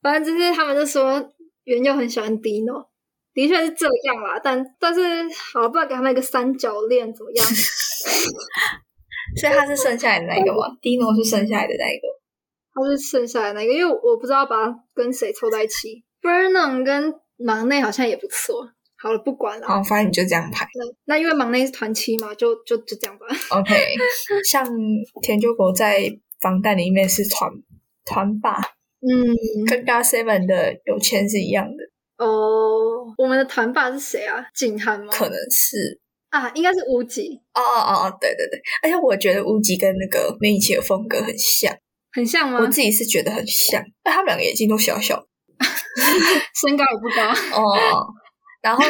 [0.00, 1.32] 反正就是他们就说
[1.64, 2.86] 元佑很喜欢 Dino，
[3.34, 4.38] 的确是这样啦。
[4.38, 5.00] 但但是
[5.52, 7.44] 好，不然给他们一个三角恋怎么样？
[9.36, 12.08] 所以他是剩下来的那一个吗？Dino 是剩下来的那一个。
[12.72, 16.04] 他是剩下的那个，因为我不知道把他跟谁凑在一起。
[16.22, 18.70] Vernon 跟忙内好像也不错。
[18.96, 19.66] 好了，不管了。
[19.66, 20.66] 好，反正你就这样排。
[20.74, 23.26] 那那因为忙内是团七嘛，就就就这样吧。
[23.50, 23.74] OK，
[24.50, 24.66] 像
[25.22, 26.06] 田九狗在
[26.40, 27.50] 防弹里面是团
[28.04, 28.56] 团霸，
[29.00, 29.34] 嗯，
[29.66, 34.44] 跟 God Seven 的有钱是一样的，哦，我们的团霸是谁啊？
[34.54, 35.12] 景涵吗？
[35.12, 35.98] 可能是。
[36.30, 41.76] 啊，应该是乌吉，哦哦哦，对对对，而且我觉得乌吉跟那个梅雨奇的风格很像，
[42.12, 42.60] 很像吗？
[42.60, 45.22] 我自己是觉得很像，但他们两个眼睛都小小
[46.60, 47.28] 身高也不高。
[47.60, 48.06] 哦，
[48.62, 48.84] 然后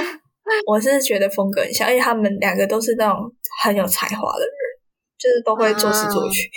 [0.67, 3.19] 我是觉得风格很像，而且他们两个都是那种
[3.63, 4.55] 很有才华的人，
[5.19, 6.51] 就是都会作词作曲。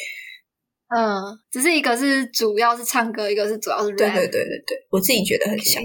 [0.96, 3.98] 嗯，只是一个是主要是唱歌，一个是主要是 rap。
[3.98, 5.82] 对对对对对，我自己觉得很像。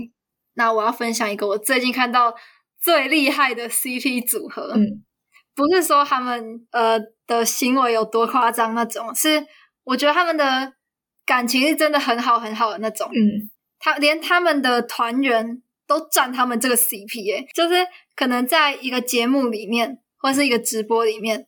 [0.54, 2.34] 那我要分享一个我最近看到
[2.80, 5.04] 最厉害的 CP 组合，嗯，
[5.54, 9.46] 不是说他们呃的行为有多夸张那种，是
[9.84, 10.72] 我觉得他们的
[11.26, 13.08] 感情是真的很好很好的那种。
[13.08, 13.50] 嗯
[13.80, 21.46] 他连他们的团员都站他们这个 CP，哎，就是可能在一个节目里面或是一个直播里面，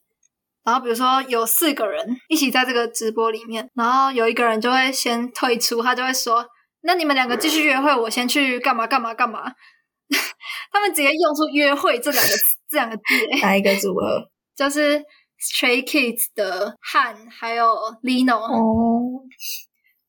[0.62, 6.46] 然后比如说有四个人一起在这个直播里面，然后有一个人就会先退出，他就会说
[6.82, 9.52] ：“那你们两个继续约会，我先去干嘛干嘛干嘛。”
[10.72, 12.30] 他们直接用出“约会”这两个
[12.68, 13.02] 这两个字，
[13.32, 14.28] 哎，哪一个组合？
[14.56, 15.02] 就是
[15.40, 19.22] Stray Kids 的汉还有 Lino，、哦，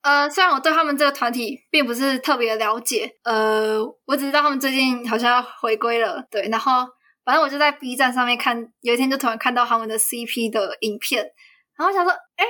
[0.02, 6.86] 呃，虽然我对他们这个团体并不是特别了解，呃，我只知道他们最近好像要回归了，对，然后
[7.24, 11.24] 反正我就在 B 站上面看，有一天就突然看到他们的 CP 的影片，
[11.78, 12.46] 然后想说，哎、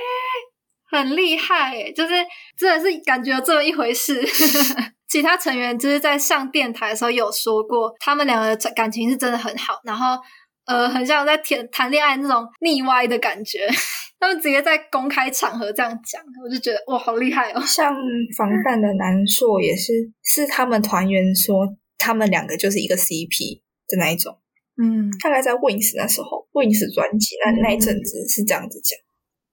[0.90, 2.14] 很厉害耶，就是
[2.58, 4.20] 真的是感觉有这么一回事。
[5.12, 10.18] 其他成员就是在上电台的时候有说过，他们两个的感情是真的很好，然后
[10.64, 13.68] 呃，很像在谈谈恋爱那种腻歪的感觉。
[14.18, 17.60] 他们直接在公开场合这样讲，我就觉得哇，好厉害哦！
[17.66, 17.94] 像
[18.38, 19.92] 防弹的南硕也是，
[20.22, 24.38] 是他们团员说他们两个就是一个 CP 的那一种。
[24.82, 28.98] 嗯，大概在 Wins 那时候，Wins 专辑那那一阵子是这样子讲。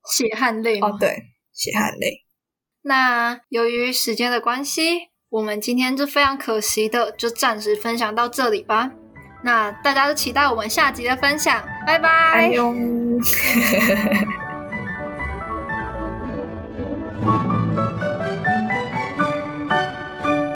[0.10, 0.80] 血汗泪？
[0.80, 1.18] 哦，对，
[1.52, 2.24] 血汗泪。
[2.84, 8.90] 那由于时间的关系，我们今天就非常可惜的，就暂时分享到这里吧。
[9.44, 12.50] 那大家都期待我们下集的分享，拜拜。